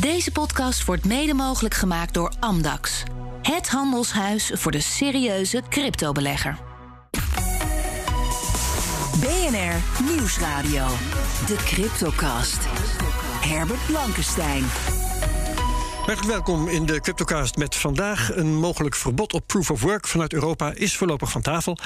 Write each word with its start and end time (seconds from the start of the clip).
Deze 0.00 0.32
podcast 0.32 0.84
wordt 0.84 1.04
mede 1.04 1.34
mogelijk 1.34 1.74
gemaakt 1.74 2.14
door 2.14 2.32
Amdax. 2.40 3.02
Het 3.42 3.68
handelshuis 3.68 4.50
voor 4.54 4.72
de 4.72 4.80
serieuze 4.80 5.62
cryptobelegger. 5.68 6.58
BNR 9.20 10.04
Nieuwsradio. 10.14 10.86
De 11.46 11.56
Cryptocast. 11.56 12.58
Herbert 13.40 13.86
Blankenstein. 13.86 14.64
Hartelijk 16.00 16.26
welkom 16.26 16.68
in 16.68 16.86
de 16.86 17.00
Cryptocast 17.00 17.56
met 17.56 17.76
vandaag 17.76 18.36
een 18.36 18.54
mogelijk 18.54 18.94
verbod 18.94 19.32
op 19.32 19.46
proof 19.46 19.70
of 19.70 19.80
work 19.80 20.06
vanuit 20.06 20.32
Europa 20.32 20.72
is 20.74 20.96
voorlopig 20.96 21.30
van 21.30 21.42
tafel. 21.42 21.78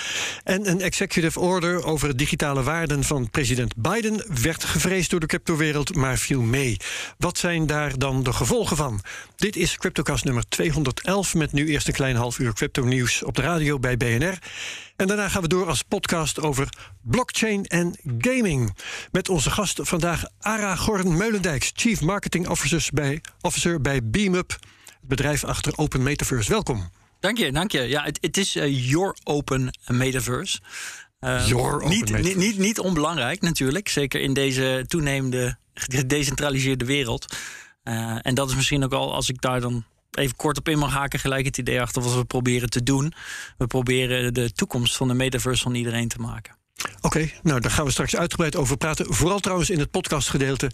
En 0.45 0.71
een 0.71 0.81
executive 0.81 1.41
order 1.41 1.85
over 1.85 2.17
digitale 2.17 2.63
waarden 2.63 3.05
van 3.05 3.31
president 3.31 3.77
Biden 3.77 4.25
werd 4.43 4.65
gevreesd 4.65 5.11
door 5.11 5.21
de 5.21 5.27
cryptowereld, 5.27 5.95
maar 5.95 6.19
viel 6.19 6.41
mee. 6.41 6.77
Wat 7.19 7.39
zijn 7.39 7.67
daar 7.67 7.99
dan 7.99 8.23
de 8.23 8.33
gevolgen 8.33 8.77
van? 8.77 9.01
Dit 9.37 9.57
is 9.57 9.77
Cryptocast 9.77 10.25
nummer 10.25 10.49
211 10.49 11.35
met 11.35 11.53
nu 11.53 11.69
eerst 11.69 11.87
een 11.87 11.95
klein 11.95 12.17
half 12.17 12.39
uur 12.39 12.53
crypto 12.53 12.85
nieuws 12.85 13.23
op 13.23 13.35
de 13.35 13.43
radio 13.43 13.79
bij 13.79 13.97
BNR. 13.97 14.39
En 14.97 15.07
daarna 15.07 15.29
gaan 15.29 15.43
we 15.43 15.49
door 15.49 15.67
als 15.67 15.83
podcast 15.83 16.41
over 16.41 16.69
blockchain 17.03 17.65
en 17.65 17.97
gaming. 18.19 18.77
Met 19.13 19.29
onze 19.29 19.51
gast 19.51 19.81
vandaag 19.83 20.25
Ara 20.41 20.77
Gordon 20.77 21.17
Meulendijks, 21.17 21.73
Chief 21.75 22.01
Marketing 22.01 22.49
Officer 22.49 22.89
bij, 22.93 23.21
officer 23.41 23.81
bij 23.81 24.01
BeamUp, 24.05 24.51
het 24.51 25.09
bedrijf 25.09 25.45
achter 25.45 25.73
Open 25.77 26.03
Metaverse. 26.03 26.51
Welkom. 26.51 26.91
Dank 27.21 27.39
je, 27.39 27.53
dank 27.53 27.73
je. 27.73 27.81
Ja, 27.81 28.03
het, 28.03 28.19
het 28.21 28.37
is 28.37 28.57
uh, 28.57 28.91
Your 28.91 29.17
Open 29.25 29.79
Metaverse. 29.87 30.61
Uh, 31.21 31.47
Your 31.49 31.75
Open 31.75 31.89
niet, 31.89 32.01
Metaverse. 32.01 32.37
Niet, 32.37 32.47
niet, 32.47 32.59
niet 32.59 32.79
onbelangrijk 32.79 33.41
natuurlijk, 33.41 33.89
zeker 33.89 34.21
in 34.21 34.33
deze 34.33 34.85
toenemende 34.87 35.57
gedecentraliseerde 35.75 36.85
wereld. 36.85 37.37
Uh, 37.85 38.19
en 38.23 38.35
dat 38.35 38.49
is 38.49 38.55
misschien 38.55 38.85
ook 38.85 38.93
al, 38.93 39.15
als 39.15 39.29
ik 39.29 39.41
daar 39.41 39.61
dan 39.61 39.85
even 40.15 40.37
kort 40.37 40.59
op 40.59 40.69
in 40.69 40.79
mag 40.79 40.93
haken, 40.93 41.19
gelijk 41.19 41.45
het 41.45 41.59
idee 41.59 41.81
achter 41.81 42.03
wat 42.03 42.15
we 42.15 42.25
proberen 42.25 42.71
te 42.71 42.83
doen. 42.83 43.13
We 43.59 43.67
proberen 43.67 44.35
de 44.35 44.53
toekomst 44.53 44.97
van 44.97 45.09
de 45.09 45.15
metaverse 45.15 45.63
van 45.63 45.75
iedereen 45.75 46.09
te 46.09 46.19
maken. 46.19 46.57
Oké, 47.01 47.31
nou 47.43 47.61
daar 47.61 47.71
gaan 47.71 47.85
we 47.85 47.91
straks 47.91 48.17
uitgebreid 48.17 48.57
over 48.57 48.77
praten. 48.77 49.15
Vooral 49.15 49.39
trouwens 49.39 49.71
in 49.71 49.79
het 49.79 49.91
podcastgedeelte 49.91 50.71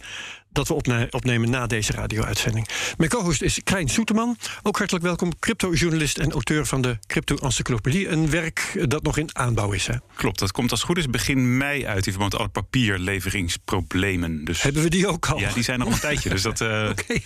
dat 0.51 0.67
we 0.67 0.73
opne 0.73 1.07
opnemen 1.09 1.49
na 1.49 1.67
deze 1.67 1.91
radio-uitzending. 1.91 2.67
Mijn 2.97 3.09
co-host 3.09 3.41
is 3.41 3.59
Krijn 3.63 3.89
Soeterman. 3.89 4.37
Ook 4.63 4.77
hartelijk 4.77 5.05
welkom, 5.05 5.39
crypto-journalist 5.39 6.17
en 6.17 6.31
auteur 6.31 6.65
van 6.65 6.81
de 6.81 6.97
Crypto-encyclopedie. 7.07 8.09
Een 8.09 8.29
werk 8.29 8.85
dat 8.87 9.03
nog 9.03 9.17
in 9.17 9.29
aanbouw 9.33 9.71
is. 9.71 9.87
Hè? 9.87 9.95
Klopt, 10.15 10.39
dat 10.39 10.51
komt 10.51 10.71
als 10.71 10.83
goed 10.83 10.97
is 10.97 11.09
begin 11.09 11.57
mei 11.57 11.85
uit 11.85 12.05
in 12.05 12.11
verband 12.11 12.31
met 12.31 12.41
alle 12.41 12.49
papierleveringsproblemen. 12.49 14.45
Dus, 14.45 14.61
Hebben 14.61 14.83
we 14.83 14.89
die 14.89 15.07
ook 15.07 15.25
al? 15.25 15.39
Ja, 15.39 15.53
die 15.53 15.63
zijn 15.63 15.79
nog 15.79 15.93
een 15.93 15.99
tijdje. 16.09 16.29
Dus 16.29 16.41
dat, 16.41 16.61
uh, 16.61 16.89
okay. 16.89 17.23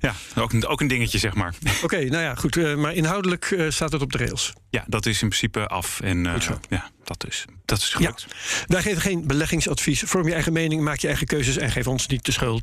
ja, 0.00 0.14
ook 0.34 0.52
een, 0.52 0.66
ook 0.66 0.80
een 0.80 0.88
dingetje, 0.88 1.18
zeg 1.18 1.34
maar. 1.34 1.54
Oké, 1.60 1.84
okay, 1.84 2.04
nou 2.04 2.22
ja, 2.22 2.34
goed. 2.34 2.56
Uh, 2.56 2.76
maar 2.76 2.94
inhoudelijk 2.94 3.50
uh, 3.50 3.70
staat 3.70 3.92
het 3.92 4.02
op 4.02 4.12
de 4.12 4.18
rails. 4.18 4.52
Ja, 4.70 4.84
dat 4.86 5.06
is 5.06 5.22
in 5.22 5.28
principe 5.28 5.66
af. 5.66 6.00
En 6.00 6.24
ja, 6.68 6.90
dat 7.04 7.26
is, 7.28 7.44
dat 7.64 7.78
is 7.78 7.88
gelukt. 7.88 8.26
Ja. 8.28 8.64
Wij 8.66 8.82
geven 8.82 9.00
geen 9.00 9.26
beleggingsadvies. 9.26 10.02
Vorm 10.06 10.26
je 10.26 10.32
eigen 10.32 10.52
mening, 10.52 10.82
maak 10.82 10.98
je 10.98 11.06
eigen 11.06 11.26
keuzes 11.26 11.56
en 11.56 11.70
geef 11.70 11.86
ons 11.86 12.06
niet 12.06 12.24
de 12.24 12.32
schuld. 12.32 12.57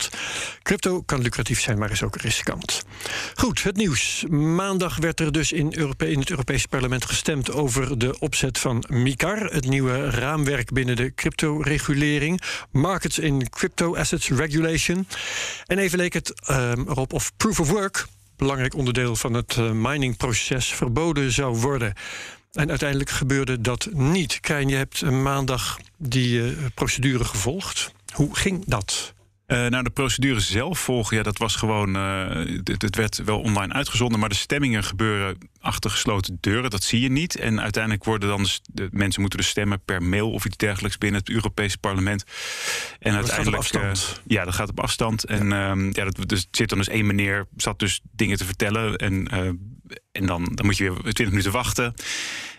Crypto 0.64 1.02
kan 1.02 1.22
lucratief 1.22 1.62
zijn, 1.62 1.78
maar 1.78 1.92
is 1.92 2.04
ook 2.04 2.16
riskant. 2.16 2.86
Goed, 3.36 3.64
het 3.64 3.78
nieuws. 3.78 4.26
Maandag 4.30 4.98
werd 4.98 5.20
er 5.20 5.32
dus 5.32 5.52
in, 5.52 5.72
in 5.98 6.20
het 6.20 6.30
Europese 6.30 6.68
parlement 6.68 7.06
gestemd 7.06 7.52
over 7.52 7.98
de 7.98 8.20
opzet 8.20 8.58
van 8.58 8.84
MICAR, 8.88 9.38
het 9.38 9.68
nieuwe 9.68 10.10
raamwerk 10.10 10.72
binnen 10.72 10.96
de 10.96 11.14
crypto-regulering. 11.16 12.42
Markets 12.72 13.20
in 13.20 13.50
Crypto 13.50 13.96
Assets 13.96 14.30
Regulation. 14.30 15.08
En 15.66 15.78
even 15.78 15.98
leek 15.98 16.14
het 16.14 16.34
uh, 16.50 16.72
erop 16.72 17.14
of 17.14 17.32
proof 17.38 17.60
of 17.60 17.70
work, 17.70 18.08
belangrijk 18.38 18.76
onderdeel 18.76 19.16
van 19.16 19.34
het 19.34 19.56
uh, 19.56 19.72
miningproces, 19.72 20.74
verboden 20.74 21.32
zou 21.32 21.58
worden. 21.58 21.94
En 22.52 22.70
uiteindelijk 22.70 23.10
gebeurde 23.10 23.62
dat 23.62 23.88
niet. 23.92 24.40
Krijn, 24.40 24.68
je 24.68 24.76
hebt 24.76 25.02
maandag 25.02 25.80
die 25.98 26.40
uh, 26.40 26.58
procedure 26.74 27.24
gevolgd. 27.24 27.92
Hoe 28.14 28.36
ging 28.36 28.64
dat? 28.66 29.14
Uh, 29.48 29.68
nou, 29.68 29.84
de 29.84 29.90
procedure 29.90 30.40
zelf 30.40 30.80
volgen, 30.80 31.18
ja, 31.18 31.24
dat 31.24 31.38
was 31.38 31.56
gewoon. 31.56 31.96
Uh, 31.96 32.28
het, 32.64 32.82
het, 32.82 32.96
werd 32.96 33.24
wel 33.24 33.40
online 33.40 33.74
uitgezonden, 33.74 34.20
maar 34.20 34.30
de 34.30 34.36
stemmingen 34.36 34.84
gebeuren 34.84 35.38
achter 35.60 35.90
gesloten 35.90 36.38
deuren. 36.40 36.70
Dat 36.70 36.84
zie 36.84 37.02
je 37.02 37.10
niet. 37.10 37.36
En 37.36 37.62
uiteindelijk 37.62 38.04
worden 38.04 38.30
dan 38.30 38.44
de, 38.44 38.60
de 38.66 38.88
mensen 38.92 39.22
moeten 39.22 39.40
dus 39.40 39.50
stemmen 39.50 39.82
per 39.86 40.04
mail 40.04 40.32
of 40.32 40.46
iets 40.46 40.58
dergelijks 40.58 40.98
binnen 40.98 41.20
het 41.20 41.30
Europese 41.30 41.78
parlement. 41.78 42.24
En 43.00 43.12
dat 43.14 43.14
uiteindelijk. 43.14 43.64
Gaat 43.64 43.76
op 43.76 43.82
afstand. 43.82 44.20
Uh, 44.20 44.24
ja, 44.36 44.46
dat 44.46 44.54
gaat 44.54 44.70
op 44.70 44.80
afstand. 44.80 45.24
En 45.24 45.48
ja, 45.48 45.72
um, 45.72 45.90
ja 45.94 46.04
dat, 46.04 46.30
dus 46.30 46.48
zit 46.52 46.70
dan 46.70 46.78
dus 46.78 46.88
één 46.88 47.06
meneer, 47.06 47.48
zat 47.56 47.80
dus 47.80 48.02
dingen 48.12 48.38
te 48.38 48.46
vertellen. 48.46 48.96
En, 48.96 49.28
en 50.12 50.26
dan, 50.26 50.52
dan 50.54 50.66
moet 50.66 50.78
je 50.78 50.84
weer 50.84 51.02
20 51.02 51.30
minuten 51.30 51.52
wachten. 51.52 51.94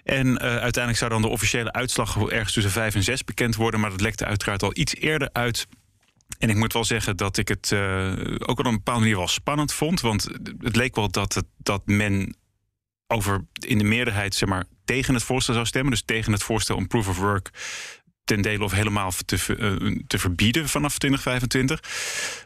En 0.04 0.26
uh, 0.26 0.36
uiteindelijk 0.38 0.97
zou 0.97 1.10
dan 1.10 1.22
de 1.22 1.28
officiële 1.28 1.72
uitslag 1.72 2.16
ergens 2.16 2.53
tussen 2.53 2.72
5 2.72 2.94
en 2.94 3.03
6 3.03 3.24
bekend 3.24 3.56
worden. 3.56 3.80
Maar 3.80 3.91
dat 3.91 4.00
lekte 4.00 4.24
uiteraard 4.24 4.62
al 4.62 4.70
iets 4.74 4.94
eerder 4.94 5.28
uit. 5.32 5.66
En 6.38 6.48
ik 6.48 6.56
moet 6.56 6.72
wel 6.72 6.84
zeggen 6.84 7.16
dat 7.16 7.37
ik 7.37 7.48
het 7.48 7.70
uh, 7.70 8.12
ook 8.38 8.59
op 8.59 8.64
een 8.64 8.75
bepaalde 8.75 9.00
manier 9.00 9.16
wel 9.16 9.28
spannend 9.28 9.72
vond. 9.72 10.00
Want 10.00 10.28
het 10.59 10.76
leek 10.76 10.94
wel 10.94 11.10
dat, 11.10 11.34
het, 11.34 11.47
dat 11.56 11.82
men 11.87 12.37
over 13.06 13.44
in 13.66 13.78
de 13.78 13.84
meerderheid 13.84 14.34
zeg 14.34 14.48
maar, 14.48 14.65
tegen 14.84 15.15
het 15.15 15.22
voorstel 15.22 15.54
zou 15.54 15.66
stemmen. 15.66 15.91
Dus 15.91 16.03
tegen 16.03 16.32
het 16.32 16.42
voorstel 16.42 16.76
om 16.76 16.86
proof 16.86 17.09
of 17.09 17.19
work 17.19 17.50
ten 18.26 18.42
dele 18.42 18.64
of 18.64 18.72
helemaal 18.72 19.12
te, 19.26 19.38
uh, 19.59 19.98
te 20.06 20.19
verbieden 20.19 20.69
vanaf 20.69 20.98
2025. 20.98 21.81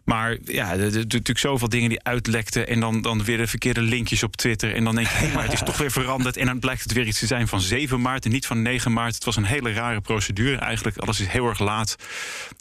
Maar 0.04 0.36
ja, 0.44 0.72
er 0.72 0.90
zijn 0.90 1.02
natuurlijk 1.02 1.38
zoveel 1.38 1.68
dingen 1.68 1.88
die 1.88 2.02
uitlekten. 2.02 2.66
En 2.66 2.80
dan, 2.80 3.02
dan 3.02 3.24
weer 3.24 3.36
de 3.36 3.46
verkeerde 3.46 3.80
linkjes 3.80 4.22
op 4.22 4.36
Twitter. 4.36 4.74
En 4.74 4.84
dan 4.84 4.94
denk 4.94 5.08
je, 5.08 5.30
maar 5.34 5.44
het 5.44 5.52
is 5.52 5.62
toch 5.62 5.78
weer 5.78 5.90
veranderd. 5.90 6.36
En 6.36 6.46
dan 6.46 6.58
blijkt 6.58 6.82
het 6.82 6.92
weer 6.92 7.06
iets 7.06 7.18
te 7.18 7.26
zijn 7.26 7.48
van 7.48 7.60
7 7.60 8.00
maart 8.00 8.24
en 8.24 8.30
niet 8.30 8.46
van 8.46 8.62
9 8.62 8.92
maart. 8.92 9.14
Het 9.14 9.24
was 9.24 9.36
een 9.36 9.44
hele 9.44 9.72
rare 9.72 10.00
procedure. 10.00 10.56
Eigenlijk, 10.56 10.96
alles 10.96 11.20
is 11.20 11.26
heel 11.26 11.46
erg 11.46 11.58
laat 11.58 11.96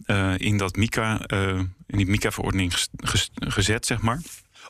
uh, 0.05 0.33
in 0.37 0.57
dat 0.57 0.75
MICA, 0.75 1.21
uh, 1.33 1.59
in 1.87 1.97
die 1.97 2.05
MICA-verordening 2.05 2.73
gezet, 3.39 3.85
zeg 3.85 4.01
maar. 4.01 4.21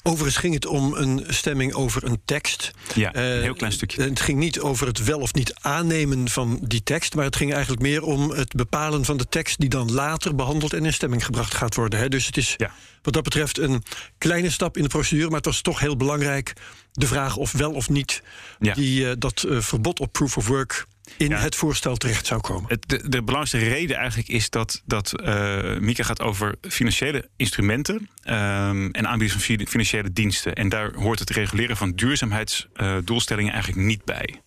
Overigens 0.03 0.37
ging 0.37 0.53
het 0.53 0.65
om 0.65 0.93
een 0.93 1.25
stemming 1.27 1.73
over 1.73 2.03
een 2.03 2.21
tekst. 2.25 2.71
Ja, 2.95 3.15
een 3.15 3.41
heel 3.41 3.53
klein 3.53 3.71
stukje. 3.71 4.01
Het 4.01 4.19
ging 4.19 4.39
niet 4.39 4.59
over 4.59 4.87
het 4.87 5.03
wel 5.03 5.19
of 5.19 5.33
niet 5.33 5.53
aannemen 5.53 6.29
van 6.29 6.59
die 6.63 6.83
tekst, 6.83 7.15
maar 7.15 7.25
het 7.25 7.35
ging 7.35 7.51
eigenlijk 7.51 7.81
meer 7.81 8.03
om 8.03 8.31
het 8.31 8.53
bepalen 8.53 9.05
van 9.05 9.17
de 9.17 9.25
tekst 9.29 9.59
die 9.59 9.69
dan 9.69 9.91
later 9.91 10.35
behandeld 10.35 10.73
en 10.73 10.85
in 10.85 10.93
stemming 10.93 11.25
gebracht 11.25 11.53
gaat 11.53 11.75
worden. 11.75 11.99
Hè. 11.99 12.09
Dus 12.09 12.25
het 12.25 12.37
is 12.37 12.53
ja. 12.57 12.71
wat 13.01 13.13
dat 13.13 13.23
betreft 13.23 13.57
een 13.57 13.83
kleine 14.17 14.49
stap 14.49 14.77
in 14.77 14.83
de 14.83 14.89
procedure, 14.89 15.27
maar 15.27 15.37
het 15.37 15.45
was 15.45 15.61
toch 15.61 15.79
heel 15.79 15.97
belangrijk 15.97 16.53
de 16.91 17.07
vraag 17.07 17.35
of 17.35 17.51
wel 17.51 17.71
of 17.71 17.89
niet 17.89 18.21
ja. 18.59 18.73
die, 18.73 19.01
uh, 19.01 19.11
dat 19.17 19.45
uh, 19.47 19.61
verbod 19.61 19.99
op 19.99 20.13
proof 20.13 20.37
of 20.37 20.47
work 20.47 20.85
in 21.17 21.29
ja. 21.29 21.37
het 21.37 21.55
voorstel 21.55 21.95
terecht 21.95 22.25
zou 22.25 22.41
komen. 22.41 22.69
Het, 22.69 22.89
de, 22.89 23.09
de, 23.09 23.23
belangrijkste 23.23 23.69
reden 23.75 23.97
eigenlijk 23.97 24.27
is 24.27 24.49
dat, 24.49 24.81
dat 24.85 25.13
uh, 25.23 25.77
Mika 25.77 26.03
gaat 26.03 26.21
over 26.21 26.55
financiële 26.61 27.29
instrumenten 27.35 27.95
um, 27.95 28.91
en 28.91 29.07
aanbieders 29.07 29.45
van 29.45 29.67
financiële 29.67 30.13
diensten. 30.13 30.53
En 30.55 30.69
daar 30.69 30.93
hoort 30.93 31.19
het 31.19 31.29
reguleren 31.29 31.77
van 31.77 31.91
duurzaamheidsdoelstellingen 31.91 33.53
eigenlijk 33.53 33.85
niet 33.85 34.05
bij. 34.05 34.41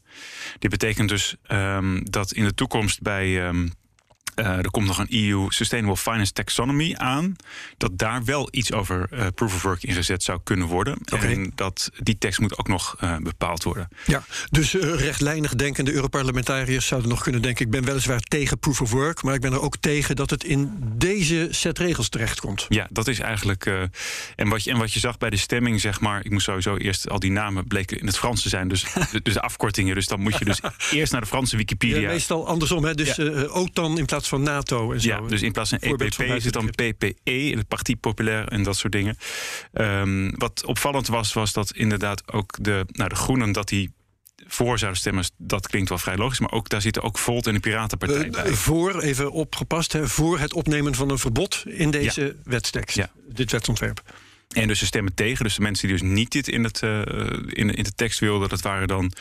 Dit 0.58 0.70
betekent 0.70 1.08
dus 1.08 1.36
um, 1.48 2.10
dat 2.10 2.32
in 2.32 2.44
de 2.44 2.54
toekomst 2.54 3.02
bij. 3.02 3.46
Um, 3.46 3.72
uh, 4.36 4.46
er 4.46 4.70
komt 4.70 4.86
nog 4.86 4.98
een 4.98 5.06
EU 5.10 5.46
Sustainable 5.48 5.96
Finance 5.96 6.32
Taxonomy 6.32 6.94
aan. 6.96 7.36
Dat 7.76 7.98
daar 7.98 8.24
wel 8.24 8.48
iets 8.50 8.72
over 8.72 9.08
uh, 9.12 9.26
proof 9.34 9.54
of 9.54 9.62
work 9.62 9.82
ingezet 9.82 10.22
zou 10.22 10.40
kunnen 10.44 10.66
worden. 10.66 10.98
Okay. 11.12 11.32
En 11.32 11.52
dat 11.54 11.90
die 11.98 12.18
tekst 12.18 12.40
moet 12.40 12.58
ook 12.58 12.68
nog 12.68 12.96
uh, 13.00 13.16
bepaald 13.16 13.62
worden. 13.62 13.88
Ja, 14.06 14.24
dus 14.50 14.72
rechtlijnig 14.74 15.54
denkende 15.54 15.92
Europarlementariërs 15.92 16.86
zouden 16.86 17.10
nog 17.10 17.22
kunnen 17.22 17.42
denken: 17.42 17.64
ik 17.64 17.70
ben 17.70 17.84
weliswaar 17.84 18.20
tegen 18.20 18.58
proof 18.58 18.80
of 18.80 18.90
work, 18.90 19.22
maar 19.22 19.34
ik 19.34 19.40
ben 19.40 19.52
er 19.52 19.60
ook 19.60 19.76
tegen 19.76 20.16
dat 20.16 20.30
het 20.30 20.44
in 20.44 20.78
deze 20.80 21.48
set 21.50 21.78
regels 21.78 22.08
terechtkomt. 22.08 22.66
Ja, 22.68 22.86
dat 22.90 23.08
is 23.08 23.18
eigenlijk. 23.18 23.66
en, 24.36 24.48
wat 24.48 24.64
je, 24.64 24.70
en 24.70 24.78
wat 24.78 24.92
je 24.92 25.00
zag 25.00 25.18
bij 25.18 25.30
de 25.30 25.36
stemming, 25.36 25.80
zeg 25.80 26.00
maar. 26.00 26.24
Ik 26.24 26.30
moest 26.30 26.44
sowieso 26.44 26.76
eerst 26.76 27.10
al 27.10 27.18
die 27.18 27.30
namen 27.30 27.66
bleken 27.66 27.98
in 27.98 28.06
het 28.06 28.18
Frans 28.18 28.42
te 28.42 28.48
zijn. 28.48 28.68
Dus, 28.68 28.86
dus 29.22 29.34
de 29.34 29.40
afkortingen. 29.40 29.94
Dus 29.94 30.06
dan 30.06 30.20
moet 30.20 30.38
je 30.38 30.44
dus 30.44 30.60
eerst 30.90 31.12
naar 31.12 31.20
de 31.20 31.26
Franse 31.26 31.56
Wikipedia. 31.56 32.00
Ja, 32.00 32.08
meestal 32.08 32.46
andersom, 32.46 32.84
hè? 32.84 32.94
Dus 32.94 33.16
ja. 33.16 33.24
OTAN 33.44 33.98
in 33.98 34.06
plaats 34.06 34.21
van 34.28 34.42
NATO 34.42 34.92
en 34.92 35.00
zo. 35.00 35.08
Ja, 35.08 35.20
dus 35.20 35.42
in 35.42 35.52
plaats 35.52 35.70
van 35.70 35.78
EPP 35.78 36.20
is 36.20 36.44
het 36.44 36.52
dan 36.52 36.70
PPE, 36.70 37.32
het 37.56 37.68
Parti 37.68 37.96
Populair 37.96 38.48
en 38.48 38.62
dat 38.62 38.76
soort 38.76 38.92
dingen. 38.92 39.16
Um, 39.72 40.38
wat 40.38 40.64
opvallend 40.64 41.06
was, 41.06 41.32
was 41.32 41.52
dat 41.52 41.72
inderdaad 41.72 42.32
ook 42.32 42.56
de, 42.60 42.84
nou, 42.86 43.08
de 43.08 43.14
Groenen, 43.14 43.52
dat 43.52 43.68
die 43.68 43.92
voor 44.46 44.78
zouden 44.78 45.00
stemmen, 45.00 45.24
dat 45.36 45.66
klinkt 45.66 45.88
wel 45.88 45.98
vrij 45.98 46.16
logisch. 46.16 46.40
Maar 46.40 46.52
ook 46.52 46.68
daar 46.68 46.80
zitten 46.80 47.02
ook 47.02 47.18
Volt 47.18 47.46
en 47.46 47.54
de 47.54 47.60
Piratenpartij 47.60 48.26
uh, 48.26 48.30
bij. 48.30 48.52
Voor, 48.52 49.00
even 49.00 49.32
opgepast, 49.32 49.92
hè, 49.92 50.08
voor 50.08 50.38
het 50.38 50.52
opnemen 50.52 50.94
van 50.94 51.10
een 51.10 51.18
verbod 51.18 51.64
in 51.66 51.90
deze 51.90 52.22
ja. 52.22 52.32
wetstekst. 52.44 52.96
Ja. 52.96 53.10
Dit 53.28 53.50
wetsontwerp. 53.50 54.02
En 54.52 54.68
dus 54.68 54.78
ze 54.78 54.86
stemmen 54.86 55.14
tegen. 55.14 55.44
Dus 55.44 55.54
de 55.54 55.62
mensen 55.62 55.88
die 55.88 55.96
dus 55.96 56.08
niet 56.08 56.32
dit 56.32 56.48
in, 56.48 56.64
het, 56.64 56.80
uh, 56.82 57.00
in, 57.46 57.70
in 57.70 57.82
de 57.82 57.94
tekst 57.94 58.18
wilden, 58.18 58.48
dat 58.48 58.60
waren 58.60 58.88
dan 58.88 59.12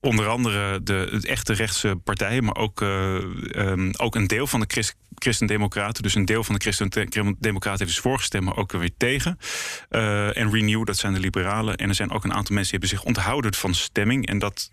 onder 0.00 0.28
andere 0.28 0.82
de, 0.82 1.18
de 1.20 1.28
echte 1.28 1.52
rechtse 1.52 1.96
partijen, 2.04 2.44
maar 2.44 2.56
ook, 2.56 2.80
uh, 2.80 3.14
um, 3.54 3.90
ook 3.96 4.14
een 4.14 4.26
deel 4.26 4.46
van 4.46 4.60
de 4.60 4.66
Christ, 4.68 4.96
Christen-Democraten. 5.14 6.02
Dus 6.02 6.14
een 6.14 6.24
deel 6.24 6.44
van 6.44 6.54
de 6.54 6.60
Christen-Democraten 6.60 7.78
heeft 7.78 7.90
dus 7.90 7.98
voorgestemd, 8.00 8.44
maar 8.44 8.56
ook 8.56 8.72
weer 8.72 8.94
tegen. 8.96 9.38
Uh, 9.90 10.36
en 10.36 10.50
Renew, 10.50 10.84
dat 10.86 10.96
zijn 10.96 11.12
de 11.12 11.20
liberalen. 11.20 11.76
En 11.76 11.88
er 11.88 11.94
zijn 11.94 12.10
ook 12.10 12.24
een 12.24 12.34
aantal 12.34 12.54
mensen 12.54 12.78
die 12.78 12.80
hebben 12.80 12.98
zich 12.98 13.04
onthouden 13.04 13.54
van 13.54 13.74
stemming. 13.74 14.26
En 14.26 14.38
dat 14.38 14.70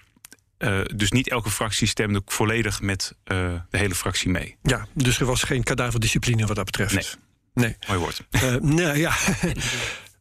uh, 0.60 0.80
dus 0.96 1.12
niet 1.12 1.30
elke 1.30 1.50
fractie 1.50 1.88
stemde 1.88 2.22
volledig 2.26 2.82
met 2.82 3.16
uh, 3.26 3.54
de 3.70 3.78
hele 3.78 3.96
fractie 3.96 4.30
mee. 4.30 4.58
Ja, 4.62 4.88
dus 4.94 5.20
er 5.20 5.26
was 5.26 5.44
geen 5.44 5.64
kadaverdiscipline 5.64 6.46
wat 6.46 6.56
dat 6.56 6.66
betreft. 6.66 6.94
Nee. 6.94 7.06
nee. 7.54 7.78
Mooi 7.88 8.00
woord. 8.00 8.22
Uh, 8.32 8.56
nou 8.56 8.98
ja. 8.98 9.14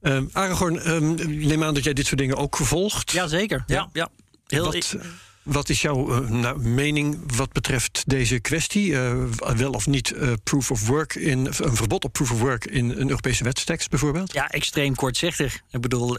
Um, 0.00 0.28
Aragorn, 0.32 0.90
um, 0.90 1.14
neem 1.46 1.64
aan 1.64 1.74
dat 1.74 1.84
jij 1.84 1.92
dit 1.92 2.06
soort 2.06 2.20
dingen 2.20 2.36
ook 2.36 2.56
volgt. 2.56 3.10
Jazeker. 3.10 3.62
Ja, 3.66 3.88
ja. 3.92 4.08
Heel 4.52 4.64
wat, 4.64 4.96
wat 5.42 5.68
is 5.68 5.82
jouw 5.82 6.22
uh, 6.22 6.28
nou, 6.28 6.58
mening 6.68 7.36
wat 7.36 7.52
betreft 7.52 8.02
deze 8.06 8.38
kwestie? 8.38 8.90
Uh, 8.90 9.24
wel 9.56 9.70
of 9.70 9.86
niet 9.86 10.10
uh, 10.10 10.32
proof 10.44 10.70
of 10.70 10.86
work 10.86 11.14
in 11.14 11.46
een 11.46 11.76
verbod 11.76 12.04
op 12.04 12.12
proof 12.12 12.32
of 12.32 12.40
work 12.40 12.64
in 12.64 12.90
een 12.90 13.08
Europese 13.08 13.44
wetstekst 13.44 13.90
bijvoorbeeld? 13.90 14.32
Ja, 14.32 14.48
extreem 14.48 14.94
kortzichtig. 14.94 15.60
Ik 15.70 15.80
bedoel, 15.80 16.16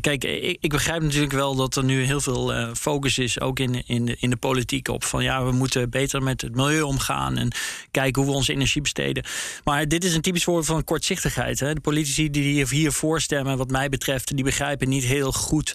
kijk, 0.00 0.24
ik, 0.24 0.56
ik, 0.60 0.70
begrijp 0.70 1.02
natuurlijk 1.02 1.32
wel 1.32 1.54
dat 1.54 1.76
er 1.76 1.84
nu 1.84 2.02
heel 2.02 2.20
veel 2.20 2.74
focus 2.74 3.18
is, 3.18 3.40
ook 3.40 3.58
in, 3.58 3.86
in, 3.86 4.04
de, 4.04 4.16
in 4.20 4.30
de 4.30 4.36
politiek, 4.36 4.88
op 4.88 5.04
van 5.04 5.22
ja, 5.22 5.44
we 5.44 5.52
moeten 5.52 5.90
beter 5.90 6.22
met 6.22 6.40
het 6.40 6.54
milieu 6.54 6.82
omgaan 6.82 7.36
en 7.36 7.52
kijken 7.90 8.22
hoe 8.22 8.30
we 8.30 8.36
onze 8.36 8.52
energie 8.52 8.82
besteden. 8.82 9.24
Maar 9.64 9.88
dit 9.88 10.04
is 10.04 10.14
een 10.14 10.20
typisch 10.20 10.44
voorbeeld 10.44 10.66
van 10.66 10.84
kortzichtigheid. 10.84 11.60
Hè? 11.60 11.74
De 11.74 11.80
politici 11.80 12.30
die 12.30 12.66
hier 12.66 12.92
voorstemmen, 12.92 13.56
wat 13.56 13.70
mij 13.70 13.88
betreft, 13.88 14.34
die 14.34 14.44
begrijpen 14.44 14.88
niet 14.88 15.04
heel 15.04 15.32
goed 15.32 15.74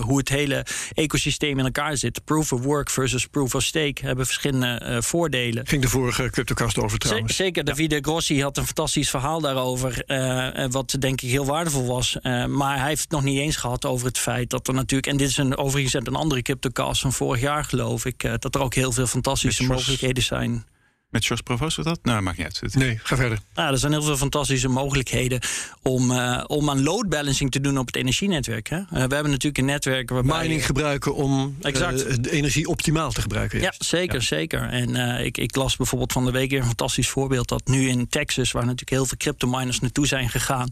hoe 0.00 0.18
het 0.18 0.28
hele 0.28 0.66
ecosysteem 0.94 1.58
in 1.58 1.64
elkaar 1.64 1.81
zit. 1.90 2.24
Proof 2.24 2.52
of 2.52 2.62
work 2.62 2.90
versus 2.90 3.26
proof 3.26 3.54
of 3.54 3.62
stake 3.62 3.94
hebben 4.00 4.26
verschillende 4.26 4.80
uh, 4.82 5.00
voordelen. 5.00 5.66
Ging 5.66 5.82
de 5.82 5.88
vorige 5.88 6.30
CryptoCast 6.30 6.78
over 6.78 6.98
trouwens. 6.98 7.36
zeker, 7.36 7.64
Davide. 7.64 7.98
Grossi 8.00 8.42
had 8.42 8.56
een 8.56 8.64
fantastisch 8.64 9.10
verhaal 9.10 9.40
daarover. 9.40 10.04
Uh, 10.06 10.66
wat 10.70 10.96
denk 10.98 11.20
ik 11.20 11.30
heel 11.30 11.46
waardevol 11.46 11.86
was. 11.86 12.16
Uh, 12.22 12.46
maar 12.46 12.78
hij 12.78 12.88
heeft 12.88 13.02
het 13.02 13.10
nog 13.10 13.22
niet 13.22 13.38
eens 13.38 13.56
gehad 13.56 13.84
over 13.84 14.06
het 14.06 14.18
feit 14.18 14.50
dat 14.50 14.68
er 14.68 14.74
natuurlijk... 14.74 15.12
en 15.12 15.16
dit 15.16 15.28
is 15.28 15.36
een, 15.36 15.56
overigens 15.56 15.94
een 15.94 16.14
andere 16.14 16.42
CryptoCast 16.42 17.00
van 17.00 17.12
vorig 17.12 17.40
jaar 17.40 17.64
geloof 17.64 18.04
ik... 18.04 18.40
dat 18.40 18.54
er 18.54 18.60
ook 18.60 18.74
heel 18.74 18.92
veel 18.92 19.06
fantastische 19.06 19.66
mogelijkheden 19.66 20.22
zijn. 20.22 20.64
Met 21.12 21.24
Jos 21.24 21.40
Provost 21.40 21.76
dat? 21.76 21.98
Nou, 22.02 22.16
dat 22.16 22.20
maakt 22.20 22.36
niet 22.36 22.46
uit. 22.62 22.74
Nee, 22.74 23.00
ga 23.02 23.16
verder. 23.16 23.38
Nou, 23.54 23.72
er 23.72 23.78
zijn 23.78 23.92
heel 23.92 24.02
veel 24.02 24.16
fantastische 24.16 24.68
mogelijkheden 24.68 25.40
om, 25.82 26.10
uh, 26.10 26.44
om 26.46 26.70
aan 26.70 26.82
load 26.82 27.08
balancing 27.08 27.50
te 27.50 27.60
doen 27.60 27.78
op 27.78 27.86
het 27.86 27.96
energienetwerk. 27.96 28.68
Hè? 28.68 28.76
Uh, 28.76 28.86
we 28.88 28.98
hebben 28.98 29.22
natuurlijk 29.22 29.58
een 29.58 29.64
netwerk 29.64 30.10
waarbij... 30.10 30.40
Mining 30.40 30.66
gebruiken 30.66 31.14
om 31.14 31.56
exact. 31.60 32.06
Uh, 32.06 32.14
de 32.20 32.30
energie 32.30 32.68
optimaal 32.68 33.10
te 33.12 33.20
gebruiken. 33.20 33.60
Ja, 33.60 33.74
zeker, 33.78 34.14
ja. 34.14 34.20
zeker. 34.20 34.68
En 34.68 34.96
ik, 35.24 35.38
ik 35.38 35.56
las 35.56 35.76
bijvoorbeeld 35.76 36.12
van 36.12 36.24
de 36.24 36.30
week 36.30 36.52
een 36.52 36.64
fantastisch 36.64 37.08
voorbeeld... 37.08 37.48
dat 37.48 37.66
nu 37.66 37.88
in 37.88 38.08
Texas, 38.08 38.52
waar 38.52 38.62
natuurlijk 38.62 38.90
heel 38.90 39.06
veel 39.06 39.16
cryptominers 39.16 39.80
naartoe 39.80 40.06
zijn 40.06 40.30
gegaan... 40.30 40.68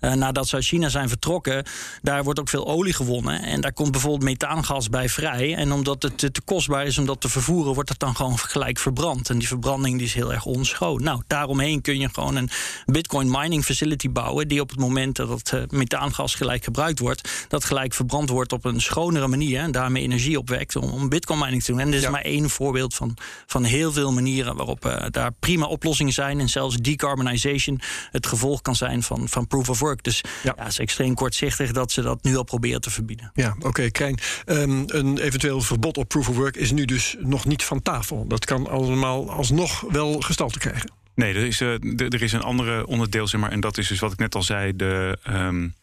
nadat 0.00 0.48
ze 0.48 0.54
uit 0.54 0.64
China 0.64 0.88
zijn 0.88 1.08
vertrokken, 1.08 1.64
daar 2.02 2.24
wordt 2.24 2.40
ook 2.40 2.48
veel 2.48 2.66
olie 2.66 2.92
gewonnen. 2.92 3.42
En 3.42 3.60
daar 3.60 3.72
komt 3.72 3.90
bijvoorbeeld 3.90 4.22
methaangas 4.22 4.88
bij 4.88 5.08
vrij. 5.08 5.54
En 5.54 5.72
omdat 5.72 6.02
het 6.02 6.18
te 6.18 6.40
kostbaar 6.44 6.86
is 6.86 6.98
om 6.98 7.06
dat 7.06 7.20
te 7.20 7.28
vervoeren... 7.28 7.74
wordt 7.74 7.88
het 7.88 7.98
dan 7.98 8.16
gewoon 8.16 8.38
gelijk 8.38 8.78
verbrand. 8.78 9.30
En 9.30 9.38
die 9.38 9.48
verbrand 9.48 9.66
verbranding 9.68 9.98
die 9.98 10.06
is 10.06 10.14
heel 10.14 10.32
erg 10.32 10.44
onschoon. 10.44 11.02
Nou, 11.02 11.22
daaromheen 11.26 11.80
kun 11.80 11.98
je 11.98 12.08
gewoon 12.12 12.36
een 12.36 12.50
Bitcoin 12.86 13.30
mining 13.30 13.64
facility 13.64 14.10
bouwen. 14.10 14.48
die 14.48 14.60
op 14.60 14.70
het 14.70 14.78
moment 14.78 15.16
dat 15.16 15.28
het 15.28 15.52
uh, 15.52 15.62
methaangas 15.68 16.34
gelijk 16.34 16.64
gebruikt 16.64 16.98
wordt. 16.98 17.46
dat 17.48 17.64
gelijk 17.64 17.94
verbrand 17.94 18.28
wordt 18.28 18.52
op 18.52 18.64
een 18.64 18.80
schonere 18.80 19.28
manier. 19.28 19.60
en 19.60 19.72
daarmee 19.72 20.02
energie 20.02 20.38
opwekt 20.38 20.76
om, 20.76 20.90
om 20.90 21.08
Bitcoin 21.08 21.38
mining 21.38 21.62
te 21.62 21.70
doen. 21.70 21.80
En 21.80 21.86
dit 21.86 21.94
is 21.94 22.02
ja. 22.02 22.10
maar 22.10 22.20
één 22.20 22.50
voorbeeld 22.50 22.94
van, 22.94 23.16
van 23.46 23.64
heel 23.64 23.92
veel 23.92 24.12
manieren 24.12 24.56
waarop 24.56 24.84
uh, 24.84 25.04
daar 25.10 25.32
prima 25.32 25.66
oplossingen 25.66 26.12
zijn. 26.12 26.40
en 26.40 26.48
zelfs 26.48 26.76
decarbonization 26.76 27.80
het 28.10 28.26
gevolg 28.26 28.62
kan 28.62 28.76
zijn 28.76 29.02
van, 29.02 29.28
van 29.28 29.46
proof 29.46 29.68
of 29.68 29.78
work. 29.78 30.02
Dus 30.02 30.20
ja. 30.42 30.52
ja 30.56 30.62
het 30.62 30.72
is 30.72 30.78
extreem 30.78 31.14
kortzichtig 31.14 31.72
dat 31.72 31.92
ze 31.92 32.02
dat 32.02 32.22
nu 32.22 32.36
al 32.36 32.44
proberen 32.44 32.80
te 32.80 32.90
verbieden. 32.90 33.30
Ja, 33.34 33.54
oké, 33.58 33.66
okay, 33.66 33.90
Krijn. 33.90 34.18
Um, 34.46 34.84
een 34.86 35.18
eventueel 35.18 35.60
verbod 35.60 35.96
op 35.96 36.08
proof 36.08 36.28
of 36.28 36.36
work 36.36 36.56
is 36.56 36.72
nu 36.72 36.84
dus 36.84 37.16
nog 37.18 37.44
niet 37.44 37.64
van 37.64 37.82
tafel. 37.82 38.26
Dat 38.26 38.44
kan 38.44 38.68
allemaal 38.68 39.30
alsnog 39.30 39.57
nog 39.58 39.80
wel 39.80 40.20
gestalte 40.20 40.58
krijgen. 40.58 40.92
Nee, 41.14 41.34
er 41.34 41.44
is, 41.46 41.60
uh, 41.60 41.72
er 41.98 42.22
is 42.22 42.32
een 42.32 42.42
andere 42.42 42.86
onderdeel, 42.86 43.26
zeg 43.26 43.40
maar, 43.40 43.50
en 43.50 43.60
dat 43.60 43.78
is 43.78 43.88
dus 43.88 43.98
wat 43.98 44.12
ik 44.12 44.18
net 44.18 44.34
al 44.34 44.42
zei, 44.42 44.76
de. 44.76 45.18
Um, 45.30 45.74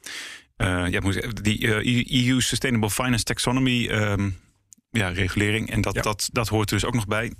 uh, 0.57 0.87
ja, 0.89 1.01
die 1.41 1.59
uh, 1.59 2.27
EU 2.27 2.41
Sustainable 2.41 2.89
Finance 2.89 3.23
Taxonomy 3.23 3.87
um, 3.87 4.39
ja, 4.91 5.07
regulering. 5.07 5.71
En 5.71 5.81
dat, 5.81 5.93
ja. 5.93 6.01
dat, 6.01 6.29
dat 6.31 6.47
hoort 6.47 6.69
er 6.69 6.75
dus 6.75 6.85
ook 6.85 6.93
nog 6.93 7.07
bij. 7.07 7.33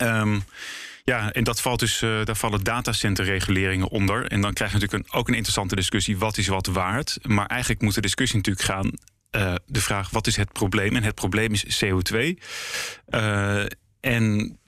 um, 0.00 0.42
ja, 1.12 1.32
en 1.32 1.44
dat 1.44 1.60
valt 1.60 1.78
dus, 1.78 2.02
uh, 2.02 2.24
daar 2.24 2.36
vallen 2.36 2.64
datacenterreguleringen 2.64 3.88
onder. 3.88 4.26
En 4.26 4.40
dan 4.40 4.52
krijg 4.52 4.72
je 4.72 4.78
natuurlijk 4.78 5.08
een, 5.08 5.18
ook 5.18 5.28
een 5.28 5.34
interessante 5.34 5.76
discussie: 5.76 6.18
wat 6.18 6.38
is 6.38 6.46
wat 6.46 6.66
waard? 6.66 7.18
Maar 7.22 7.46
eigenlijk 7.46 7.82
moet 7.82 7.94
de 7.94 8.00
discussie 8.00 8.36
natuurlijk 8.36 8.66
gaan. 8.66 8.90
De 9.66 9.80
vraag: 9.80 10.10
wat 10.10 10.26
is 10.26 10.36
het 10.36 10.52
probleem? 10.52 10.96
En 10.96 11.02
het 11.02 11.14
probleem 11.14 11.52
is 11.52 11.84
CO2. 11.84 12.18
Uh, 13.08 13.64
en 14.00 14.58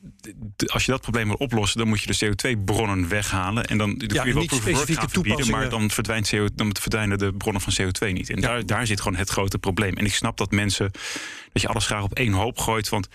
als 0.67 0.85
je 0.85 0.91
dat 0.91 1.01
probleem 1.01 1.27
wil 1.27 1.37
oplossen, 1.37 1.79
dan 1.79 1.89
moet 1.89 2.03
je 2.03 2.13
de 2.13 2.27
CO2-bronnen 2.27 3.09
weghalen. 3.09 3.65
En 3.65 3.79
dan, 3.79 3.99
dan 3.99 4.09
ja, 4.13 4.23
kun 4.23 4.29
je 4.29 4.35
wel 4.35 4.59
specifieke 4.59 5.01
gaan 5.01 5.11
verbieden, 5.11 5.51
maar 5.51 5.69
dan, 5.69 5.91
verdwijnt 5.91 6.29
CO, 6.29 6.49
dan 6.55 6.77
verdwijnen 6.81 7.19
de 7.19 7.33
bronnen 7.33 7.63
van 7.63 7.73
CO2 7.81 8.13
niet. 8.13 8.31
En 8.31 8.41
ja. 8.41 8.47
daar, 8.47 8.67
daar 8.67 8.87
zit 8.87 9.01
gewoon 9.01 9.19
het 9.19 9.31
grote 9.31 9.59
probleem. 9.59 9.95
En 9.95 10.05
ik 10.05 10.15
snap 10.15 10.37
dat 10.37 10.51
mensen, 10.51 10.91
dat 11.53 11.63
je 11.63 11.69
alles 11.69 11.87
graag 11.87 12.03
op 12.03 12.15
één 12.15 12.33
hoop 12.33 12.59
gooit. 12.59 12.89
Want 12.89 13.09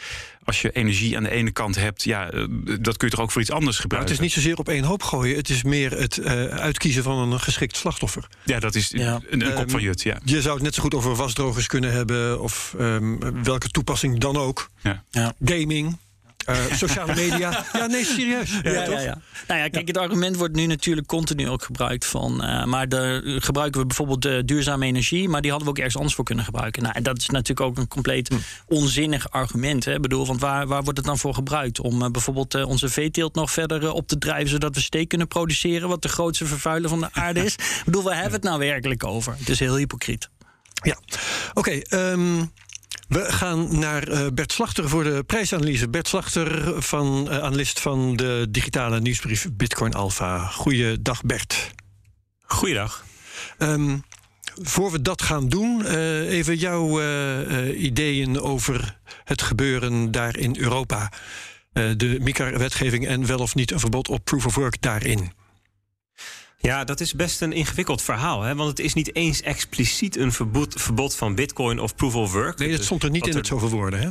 als 0.43 0.61
je 0.61 0.71
energie 0.71 1.17
aan 1.17 1.23
de 1.23 1.29
ene 1.29 1.51
kant 1.51 1.75
hebt, 1.75 2.03
ja, 2.03 2.29
dat 2.79 2.97
kun 2.97 3.07
je 3.07 3.13
toch 3.15 3.19
ook 3.19 3.31
voor 3.31 3.41
iets 3.41 3.51
anders 3.51 3.79
gebruiken. 3.79 4.11
Nou, 4.11 4.23
het 4.23 4.33
is 4.33 4.35
niet 4.35 4.43
zozeer 4.45 4.57
op 4.57 4.69
één 4.69 4.83
hoop 4.83 5.03
gooien. 5.03 5.35
Het 5.35 5.49
is 5.49 5.63
meer 5.63 5.91
het 5.91 6.17
uh, 6.17 6.45
uitkiezen 6.45 7.03
van 7.03 7.17
een 7.17 7.39
geschikt 7.39 7.77
slachtoffer. 7.77 8.27
Ja, 8.43 8.59
dat 8.59 8.75
is 8.75 8.89
ja. 8.89 9.21
een, 9.29 9.45
een, 9.45 9.53
kop 9.53 9.71
van 9.71 9.81
jut. 9.81 10.01
Ja. 10.01 10.19
Je 10.23 10.41
zou 10.41 10.53
het 10.53 10.63
net 10.63 10.75
zo 10.75 10.81
goed 10.81 10.95
over 10.95 11.15
wasdrogers 11.15 11.67
kunnen 11.67 11.91
hebben. 11.91 12.41
Of 12.41 12.75
um, 12.79 13.43
welke 13.43 13.69
toepassing 13.69 14.19
dan 14.19 14.37
ook. 14.37 14.69
Ja. 15.11 15.33
Gaming. 15.45 15.97
Uh, 16.49 16.55
sociale 16.73 17.15
media. 17.15 17.65
ja, 17.73 17.85
nee, 17.85 18.05
serieus. 18.05 18.59
Ja, 18.63 18.71
ja, 18.71 18.83
ja, 18.83 18.99
ja. 18.99 19.17
Nou 19.47 19.59
ja, 19.59 19.67
kijk, 19.67 19.87
het 19.87 19.97
argument 19.97 20.35
wordt 20.35 20.55
nu 20.55 20.65
natuurlijk 20.65 21.07
continu 21.07 21.49
ook 21.49 21.63
gebruikt 21.63 22.05
van. 22.05 22.45
Uh, 22.45 22.63
maar 22.63 22.89
de, 22.89 23.35
gebruiken 23.39 23.81
we 23.81 23.87
bijvoorbeeld 23.87 24.21
de 24.21 24.41
duurzame 24.45 24.85
energie, 24.85 25.29
maar 25.29 25.41
die 25.41 25.49
hadden 25.49 25.67
we 25.67 25.73
ook 25.73 25.79
ergens 25.79 25.97
anders 25.97 26.15
voor 26.15 26.25
kunnen 26.25 26.45
gebruiken. 26.45 26.83
Nou, 26.83 26.95
en 26.95 27.03
dat 27.03 27.17
is 27.17 27.29
natuurlijk 27.29 27.67
ook 27.67 27.77
een 27.77 27.87
compleet 27.87 28.27
hm. 28.27 28.35
onzinnig 28.67 29.29
argument. 29.29 29.85
Hè? 29.85 29.93
Ik 29.93 30.01
bedoel, 30.01 30.25
want 30.25 30.41
waar, 30.41 30.67
waar 30.67 30.83
wordt 30.83 30.97
het 30.97 31.07
dan 31.07 31.17
voor 31.17 31.33
gebruikt? 31.33 31.79
Om 31.79 32.01
uh, 32.01 32.09
bijvoorbeeld 32.09 32.63
onze 32.63 32.89
veeteelt 32.89 33.35
nog 33.35 33.51
verder 33.51 33.91
op 33.91 34.07
te 34.07 34.17
drijven, 34.17 34.49
zodat 34.49 34.75
we 34.75 34.81
steek 34.81 35.07
kunnen 35.07 35.27
produceren, 35.27 35.89
wat 35.89 36.01
de 36.01 36.09
grootste 36.09 36.45
vervuiler 36.45 36.89
van 36.89 36.99
de 36.99 37.09
aarde 37.11 37.43
is. 37.43 37.53
Ik 37.53 37.81
bedoel, 37.85 38.03
waar 38.03 38.13
hebben 38.13 38.31
we 38.31 38.37
het 38.37 38.45
nou 38.45 38.59
werkelijk 38.59 39.03
over? 39.03 39.35
Het 39.37 39.49
is 39.49 39.59
heel 39.59 39.75
hypocriet. 39.75 40.29
Ja, 40.83 40.97
oké. 41.53 41.81
Okay, 41.89 42.11
um... 42.11 42.51
We 43.07 43.31
gaan 43.31 43.79
naar 43.79 44.09
uh, 44.09 44.25
Bert 44.33 44.51
Slachter 44.51 44.89
voor 44.89 45.03
de 45.03 45.23
prijsanalyse. 45.23 45.89
Bert 45.89 46.07
Slachter, 46.07 46.73
van, 46.83 47.27
uh, 47.29 47.37
analist 47.37 47.79
van 47.79 48.15
de 48.15 48.47
digitale 48.49 48.99
nieuwsbrief 48.99 49.47
Bitcoin 49.53 49.93
Alpha. 49.93 50.47
Goeiedag 50.47 51.23
Bert. 51.23 51.71
Goeiedag. 52.41 53.05
Um, 53.57 54.03
voor 54.61 54.91
we 54.91 55.01
dat 55.01 55.21
gaan 55.21 55.49
doen, 55.49 55.81
uh, 55.81 56.29
even 56.29 56.57
jouw 56.57 57.01
ideeën 57.71 58.41
over 58.41 58.99
het 59.23 59.41
gebeuren 59.41 60.11
daar 60.11 60.37
in 60.37 60.57
Europa. 60.57 61.11
de 61.73 62.17
MICAR-wetgeving 62.21 63.07
en 63.07 63.25
wel 63.25 63.39
of 63.39 63.55
niet 63.55 63.71
een 63.71 63.79
verbod 63.79 64.09
op 64.09 64.25
proof 64.25 64.45
of 64.45 64.55
work 64.55 64.81
daarin. 64.81 65.31
Ja, 66.57 66.83
dat 66.83 66.99
is 66.99 67.13
best 67.13 67.41
een 67.41 67.53
ingewikkeld 67.53 68.01
verhaal. 68.01 68.41
Hè? 68.41 68.55
Want 68.55 68.69
het 68.69 68.79
is 68.79 68.93
niet 68.93 69.15
eens 69.15 69.41
expliciet 69.41 70.17
een 70.17 70.31
verbod, 70.31 70.81
verbod 70.81 71.15
van 71.15 71.35
bitcoin 71.35 71.79
of 71.79 71.95
proof 71.95 72.15
of 72.15 72.33
work. 72.33 72.57
Nee, 72.57 72.71
dat 72.71 72.83
stond 72.83 73.03
er 73.03 73.09
niet 73.09 73.27
in 73.27 73.35
het 73.35 73.47
zoveel 73.47 73.69
woorden, 73.69 73.99
hè? 73.99 74.09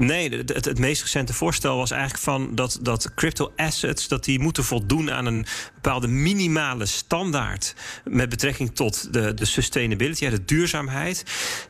Nee, 0.00 0.36
het, 0.36 0.64
het, 0.64 0.78
meest 0.78 1.02
recente 1.02 1.34
voorstel 1.34 1.76
was 1.76 1.90
eigenlijk 1.90 2.22
van 2.22 2.54
dat, 2.54 2.78
dat 2.82 3.14
crypto 3.14 3.52
assets 3.56 4.08
dat 4.08 4.24
die 4.24 4.38
moeten 4.38 4.64
voldoen 4.64 5.10
aan 5.10 5.26
een 5.26 5.46
bepaalde 5.74 6.08
minimale 6.08 6.86
standaard 6.86 7.74
met 8.04 8.28
betrekking 8.28 8.74
tot 8.74 9.12
de, 9.12 9.34
de 9.34 9.44
sustainability, 9.44 10.28
de 10.28 10.44
duurzaamheid. 10.44 11.24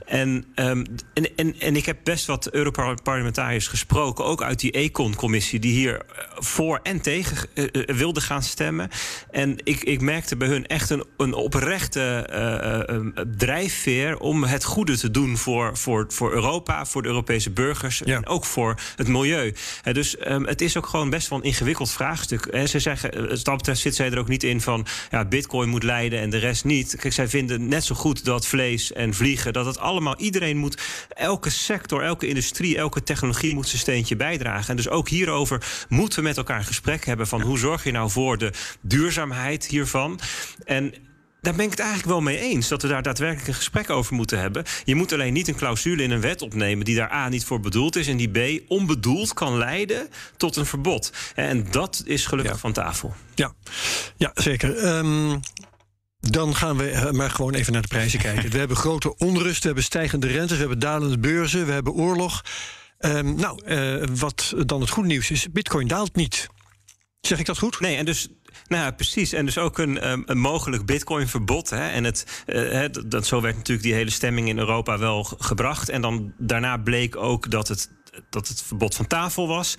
En, 0.06 0.44
um, 0.54 0.84
en, 1.14 1.36
en, 1.36 1.60
en 1.60 1.76
ik 1.76 1.86
heb 1.86 1.98
best 2.04 2.26
wat 2.26 2.50
Europarlementariërs 2.50 3.66
gesproken, 3.66 4.24
ook 4.24 4.42
uit 4.42 4.60
die 4.60 4.72
Econ-commissie, 4.72 5.58
die 5.58 5.72
hier 5.72 5.94
eh, 5.94 6.24
voor 6.34 6.80
en 6.82 7.00
tegen 7.00 7.48
uh, 7.54 7.66
wilden 7.96 8.22
gaan 8.22 8.42
stemmen. 8.42 8.88
En 9.30 9.56
ik, 9.64 9.82
ik 9.82 10.00
merkte 10.00 10.36
bij 10.36 10.48
hun 10.48 10.66
echt 10.66 10.90
een, 10.90 11.04
een 11.16 11.34
oprechte 11.34 12.28
drijfveer 13.36 14.18
om 14.18 14.44
het 14.44 14.64
goede 14.64 14.98
te 14.98 15.10
doen 15.10 15.36
voor, 15.36 15.76
voor, 15.76 16.04
voor 16.08 16.32
Europa, 16.32 16.86
voor 16.86 17.02
de 17.02 17.08
Europese 17.08 17.50
burgers. 17.50 18.02
Ja. 18.04 18.19
En 18.20 18.26
ook 18.26 18.44
voor 18.44 18.80
het 18.96 19.08
milieu. 19.08 19.54
dus 19.92 20.16
ehm, 20.16 20.44
het 20.44 20.60
is 20.60 20.76
ook 20.76 20.86
gewoon 20.86 21.10
best 21.10 21.28
wel 21.28 21.38
een 21.38 21.44
ingewikkeld 21.44 21.90
vraagstuk. 21.90 22.46
En 22.46 22.68
ze 22.68 22.78
zeggen, 22.78 23.28
wat 23.28 23.44
dat 23.44 23.56
betreft 23.56 23.80
zit 23.80 23.94
zij 23.94 24.10
er 24.10 24.18
ook 24.18 24.28
niet 24.28 24.42
in 24.42 24.60
van 24.60 24.86
ja, 25.10 25.24
bitcoin 25.24 25.68
moet 25.68 25.82
leiden 25.82 26.20
en 26.20 26.30
de 26.30 26.38
rest 26.38 26.64
niet. 26.64 26.96
Kijk, 26.96 27.14
zij 27.14 27.28
vinden 27.28 27.68
net 27.68 27.84
zo 27.84 27.94
goed 27.94 28.24
dat 28.24 28.46
vlees 28.46 28.92
en 28.92 29.14
vliegen, 29.14 29.52
dat 29.52 29.66
het 29.66 29.78
allemaal, 29.78 30.18
iedereen 30.18 30.56
moet, 30.56 30.82
elke 31.08 31.50
sector, 31.50 32.02
elke 32.02 32.26
industrie, 32.26 32.76
elke 32.76 33.02
technologie 33.02 33.54
moet 33.54 33.68
zijn 33.68 33.80
steentje 33.80 34.16
bijdragen. 34.16 34.68
En 34.68 34.76
dus 34.76 34.88
ook 34.88 35.08
hierover 35.08 35.86
moeten 35.88 36.18
we 36.18 36.28
met 36.28 36.36
elkaar 36.36 36.58
een 36.58 36.64
gesprek 36.64 37.04
hebben 37.04 37.26
van 37.26 37.40
hoe 37.40 37.58
zorg 37.58 37.84
je 37.84 37.92
nou 37.92 38.10
voor 38.10 38.38
de 38.38 38.52
duurzaamheid 38.80 39.66
hiervan. 39.66 40.20
En 40.64 40.94
daar 41.40 41.54
ben 41.54 41.64
ik 41.64 41.70
het 41.70 41.80
eigenlijk 41.80 42.08
wel 42.08 42.20
mee 42.20 42.38
eens. 42.38 42.68
Dat 42.68 42.82
we 42.82 42.88
daar 42.88 43.02
daadwerkelijk 43.02 43.48
een 43.48 43.54
gesprek 43.54 43.90
over 43.90 44.14
moeten 44.14 44.38
hebben. 44.38 44.64
Je 44.84 44.94
moet 44.94 45.12
alleen 45.12 45.32
niet 45.32 45.48
een 45.48 45.54
clausule 45.54 46.02
in 46.02 46.10
een 46.10 46.20
wet 46.20 46.42
opnemen 46.42 46.84
die 46.84 46.96
daar 46.96 47.12
A 47.12 47.28
niet 47.28 47.44
voor 47.44 47.60
bedoeld 47.60 47.96
is. 47.96 48.08
En 48.08 48.16
die 48.16 48.58
B 48.60 48.70
onbedoeld 48.70 49.34
kan 49.34 49.58
leiden 49.58 50.08
tot 50.36 50.56
een 50.56 50.66
verbod. 50.66 51.12
En 51.34 51.66
dat 51.70 52.02
is 52.06 52.26
gelukkig 52.26 52.58
van 52.58 52.72
tafel. 52.72 53.14
Ja, 53.34 53.54
ja 54.16 54.30
zeker. 54.34 54.76
Ehm, 54.76 55.38
dan 56.20 56.54
gaan 56.54 56.76
we 56.76 56.90
eh, 56.90 57.10
maar 57.10 57.30
gewoon 57.30 57.54
even 57.54 57.72
naar 57.72 57.82
de 57.82 57.88
prijzen 57.88 58.18
kijken. 58.28 58.50
We 58.50 58.58
hebben 58.58 58.76
grote 58.76 59.16
onrust, 59.16 59.60
we 59.60 59.66
hebben 59.66 59.84
stijgende 59.84 60.26
rentes, 60.26 60.52
we 60.52 60.58
hebben 60.58 60.78
dalende 60.78 61.18
beurzen, 61.18 61.66
we 61.66 61.72
hebben 61.72 61.92
oorlog. 61.92 62.44
Um, 62.98 63.34
nou, 63.34 63.64
uh, 63.66 64.04
wat 64.14 64.54
dan 64.66 64.80
het 64.80 64.90
goede 64.90 65.08
nieuws 65.08 65.30
is: 65.30 65.50
Bitcoin 65.52 65.86
daalt 65.86 66.14
niet. 66.14 66.48
Zeg 67.20 67.38
ik 67.38 67.46
dat 67.46 67.58
goed? 67.58 67.80
Nee, 67.80 67.96
en 67.96 68.04
dus 68.04 68.28
nou 68.66 68.82
ja, 68.82 68.90
precies. 68.90 69.32
En 69.32 69.44
dus 69.44 69.58
ook 69.58 69.78
een, 69.78 69.98
ehm, 69.98 70.22
een 70.26 70.38
mogelijk 70.38 70.86
bitcoin-verbod. 70.86 71.72
En 71.72 72.04
het, 72.04 72.44
uh, 72.46 72.84
dat, 73.06 73.26
zo 73.26 73.40
werd 73.40 73.56
natuurlijk 73.56 73.86
die 73.86 73.94
hele 73.94 74.10
stemming 74.10 74.48
in 74.48 74.58
Europa 74.58 74.98
wel 74.98 75.24
gebracht. 75.24 75.88
En 75.88 76.00
dan 76.00 76.32
daarna 76.38 76.76
bleek 76.76 77.16
ook 77.16 77.50
dat 77.50 77.68
het 77.68 77.88
dat 78.30 78.48
het 78.48 78.62
verbod 78.62 78.94
van 78.94 79.06
tafel 79.06 79.48
was. 79.48 79.76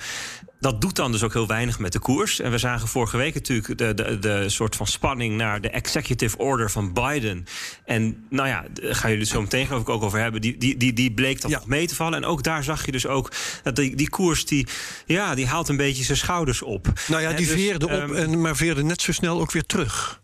Dat 0.62 0.82
doet 0.82 0.96
dan 0.96 1.12
dus 1.12 1.24
ook 1.24 1.34
heel 1.34 1.48
weinig 1.48 1.80
met 1.80 1.94
de 1.94 2.00
koers. 2.00 2.40
En 2.40 2.52
we 2.52 2.58
zagen 2.58 2.88
vorige 2.88 3.18
week 3.18 3.34
natuurlijk 3.34 3.78
de, 3.78 3.94
de, 3.94 4.20
de 4.20 4.50
soort 4.50 4.76
van 4.76 4.88
spanning 4.88 5.38
naar 5.38 5.62
de 5.62 5.70
executive 5.70 6.38
order 6.38 6.72
van 6.72 6.94
Biden. 6.94 7.46
En 7.86 8.26
nou 8.30 8.48
ja, 8.48 8.66
daar 8.74 8.96
gaan 8.96 9.10
jullie 9.10 9.26
het 9.26 9.34
zo 9.34 9.42
meteen 9.42 9.66
geloof 9.66 9.82
ik 9.82 9.90
ook 9.90 10.04
over 10.04 10.20
hebben. 10.20 10.42
Die, 10.42 10.58
die, 10.58 10.78
die, 10.78 10.94
die 10.94 11.14
bleek 11.14 11.42
dan 11.42 11.52
nog 11.52 11.68
mee 11.68 11.88
te 11.88 11.96
vallen. 11.96 12.14
En 12.14 12.26
ook 12.26 12.44
daar 12.44 12.64
zag 12.64 12.86
je 12.86 12.92
dus 12.92 13.08
ook 13.08 13.32
dat 13.64 13.76
die, 13.76 13.96
die 13.96 14.10
koers 14.10 14.46
die, 14.46 14.68
ja, 15.06 15.36
die 15.36 15.48
haalt 15.48 15.70
een 15.70 15.78
beetje 15.78 16.04
zijn 16.04 16.18
schouders 16.18 16.62
op. 16.62 16.88
Nou 17.08 17.22
ja, 17.22 17.34
die 17.34 17.46
dus, 17.46 17.56
veerde 17.56 17.86
op, 17.86 17.92
um, 17.92 18.16
en, 18.16 18.42
maar 18.42 18.56
veerde 18.56 18.84
net 18.84 19.02
zo 19.02 19.12
snel 19.12 19.40
ook 19.40 19.52
weer 19.52 19.66
terug. 19.66 20.22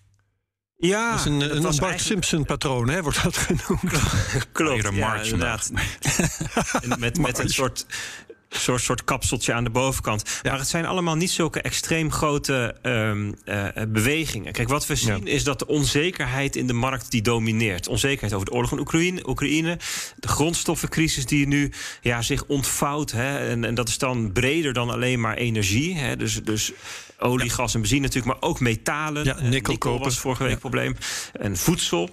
Ja, 0.77 1.12
dat 1.12 1.20
is 1.20 1.25
een, 1.25 1.41
een 1.41 1.50
Bart 1.50 1.63
eigenlijk... 1.63 2.00
Simpson-patroon, 2.00 2.89
hè, 2.89 3.01
wordt 3.01 3.24
dat 3.24 3.38
genoemd. 3.38 3.94
Klopt, 4.51 4.89
ja, 4.94 5.15
inderdaad. 5.15 5.72
met, 6.98 7.17
met 7.20 7.39
een 7.39 7.50
soort 7.50 7.86
soort, 8.59 8.81
soort 8.81 9.03
kapseltje 9.03 9.53
aan 9.53 9.63
de 9.63 9.69
bovenkant. 9.69 10.23
Maar 10.43 10.59
het 10.59 10.67
zijn 10.67 10.85
allemaal 10.85 11.15
niet 11.15 11.31
zulke 11.31 11.61
extreem 11.61 12.11
grote 12.11 12.75
um, 12.83 13.35
uh, 13.45 13.65
bewegingen. 13.87 14.53
Kijk, 14.53 14.69
wat 14.69 14.87
we 14.87 14.95
zien 14.95 15.25
ja. 15.25 15.31
is 15.31 15.43
dat 15.43 15.59
de 15.59 15.67
onzekerheid 15.67 16.55
in 16.55 16.67
de 16.67 16.73
markt 16.73 17.11
die 17.11 17.21
domineert. 17.21 17.87
Onzekerheid 17.87 18.33
over 18.33 18.45
de 18.45 18.51
oorlog 18.51 18.71
in 18.71 18.79
Oekraïne, 18.79 19.27
Oekraïne 19.27 19.77
de 20.15 20.27
grondstoffencrisis 20.27 21.25
die 21.25 21.47
nu 21.47 21.71
ja, 22.01 22.21
zich 22.21 22.45
ontvouwt. 22.45 23.11
Hè, 23.11 23.49
en, 23.49 23.65
en 23.65 23.75
dat 23.75 23.87
is 23.87 23.97
dan 23.97 24.31
breder 24.31 24.73
dan 24.73 24.89
alleen 24.89 25.19
maar 25.19 25.35
energie. 25.35 25.95
Hè, 25.95 26.15
dus, 26.15 26.43
dus 26.43 26.71
olie, 27.19 27.47
ja. 27.47 27.53
gas 27.53 27.73
en 27.73 27.79
benzine 27.79 28.01
natuurlijk, 28.01 28.39
maar 28.39 28.49
ook 28.49 28.59
metalen. 28.59 29.23
Ja, 29.23 29.41
nikkel, 29.41 29.71
nikkel 29.71 29.99
was 29.99 30.19
vorige 30.19 30.43
week 30.43 30.51
ja. 30.51 30.59
probleem. 30.59 30.95
En 31.33 31.57
voedsel. 31.57 32.09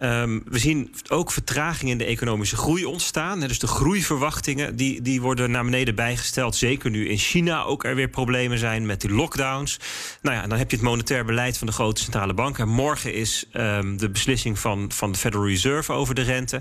Um, 0.00 0.42
we 0.44 0.58
zien 0.58 0.94
ook 1.08 1.32
vertraging 1.32 1.90
in 1.90 1.98
de 1.98 2.04
economische 2.04 2.56
groei 2.56 2.84
ontstaan. 2.84 3.40
Dus 3.40 3.58
de 3.58 3.66
groeiverwachtingen 3.66 4.76
die, 4.76 5.02
die 5.02 5.20
worden 5.20 5.50
naar 5.50 5.64
beneden 5.64 5.94
bijgesteld. 5.94 6.56
Zeker 6.56 6.90
nu 6.90 7.08
in 7.08 7.16
China 7.16 7.62
ook 7.62 7.84
er 7.84 7.94
weer 7.94 8.08
problemen 8.08 8.58
zijn 8.58 8.86
met 8.86 9.00
die 9.00 9.10
lockdowns. 9.10 9.78
Nou 10.22 10.36
ja, 10.36 10.46
dan 10.46 10.58
heb 10.58 10.70
je 10.70 10.76
het 10.76 10.84
monetair 10.84 11.24
beleid 11.24 11.58
van 11.58 11.66
de 11.66 11.72
grote 11.72 12.02
centrale 12.02 12.34
banken. 12.34 12.68
Morgen 12.68 13.14
is 13.14 13.44
um, 13.52 13.96
de 13.96 14.10
beslissing 14.10 14.58
van, 14.58 14.92
van 14.92 15.12
de 15.12 15.18
Federal 15.18 15.46
Reserve 15.46 15.92
over 15.92 16.14
de 16.14 16.22
rente. 16.22 16.60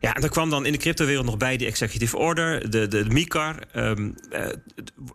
Ja, 0.00 0.14
en 0.14 0.22
er 0.22 0.28
kwam 0.28 0.50
dan 0.50 0.66
in 0.66 0.72
de 0.72 0.78
cryptowereld 0.78 1.24
nog 1.24 1.36
bij 1.36 1.56
die 1.56 1.66
executive 1.66 2.16
order, 2.16 2.70
de, 2.70 2.88
de, 2.88 3.04
MICAR. 3.08 3.56
Um, 3.76 4.14
uh, 4.32 4.38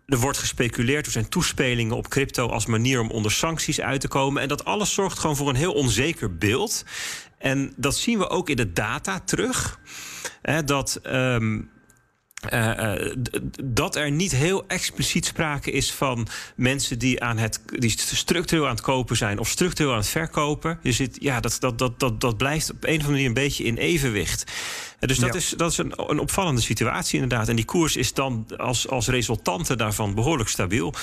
er 0.05 0.17
wordt 0.17 0.37
gespeculeerd, 0.37 1.05
er 1.05 1.11
zijn 1.11 1.29
toespelingen 1.29 1.95
op 1.95 2.07
crypto 2.07 2.47
als 2.47 2.65
manier 2.65 2.99
om 2.99 3.09
onder 3.09 3.31
sancties 3.31 3.81
uit 3.81 4.01
te 4.01 4.07
komen. 4.07 4.41
En 4.41 4.47
dat 4.47 4.65
alles 4.65 4.93
zorgt 4.93 5.19
gewoon 5.19 5.35
voor 5.35 5.49
een 5.49 5.55
heel 5.55 5.73
onzeker 5.73 6.37
beeld. 6.37 6.83
En 7.41 7.73
dat 7.75 7.95
zien 7.95 8.17
we 8.17 8.29
ook 8.29 8.49
in 8.49 8.55
de 8.55 8.73
data 8.73 9.19
terug. 9.19 9.79
Hè, 10.41 10.63
dat. 10.63 10.99
Um, 11.03 11.69
uh, 12.49 12.67
uh, 12.77 13.13
dat 13.63 13.95
er 13.95 14.11
niet 14.11 14.31
heel 14.31 14.67
expliciet 14.67 15.25
sprake 15.25 15.71
is 15.71 15.91
van 15.91 16.27
mensen 16.55 16.99
die, 16.99 17.23
aan 17.23 17.37
het, 17.37 17.61
die 17.65 17.89
structureel 17.97 18.65
aan 18.65 18.75
het 18.75 18.81
kopen 18.81 19.17
zijn 19.17 19.39
of 19.39 19.47
structureel 19.47 19.91
aan 19.91 19.97
het 19.97 20.07
verkopen. 20.07 20.79
Je 20.81 20.91
ziet, 20.91 21.17
ja, 21.19 21.39
dat, 21.39 21.57
dat, 21.59 21.77
dat, 21.77 21.99
dat, 21.99 22.21
dat 22.21 22.37
blijft 22.37 22.71
op 22.71 22.83
een 22.83 22.89
of 22.89 22.93
andere 22.93 23.11
manier 23.11 23.27
een 23.27 23.33
beetje 23.33 23.63
in 23.63 23.77
evenwicht. 23.77 24.43
Uh, 24.99 25.07
dus 25.09 25.17
dat 25.17 25.33
ja. 25.33 25.39
is, 25.39 25.49
dat 25.57 25.71
is 25.71 25.77
een, 25.77 25.93
een 25.95 26.19
opvallende 26.19 26.61
situatie 26.61 27.21
inderdaad. 27.21 27.47
En 27.47 27.55
die 27.55 27.65
koers 27.65 27.95
is 27.95 28.13
dan 28.13 28.45
als, 28.57 28.87
als 28.87 29.07
resultante 29.07 29.75
daarvan 29.75 30.15
behoorlijk 30.15 30.49
stabiel. 30.49 30.93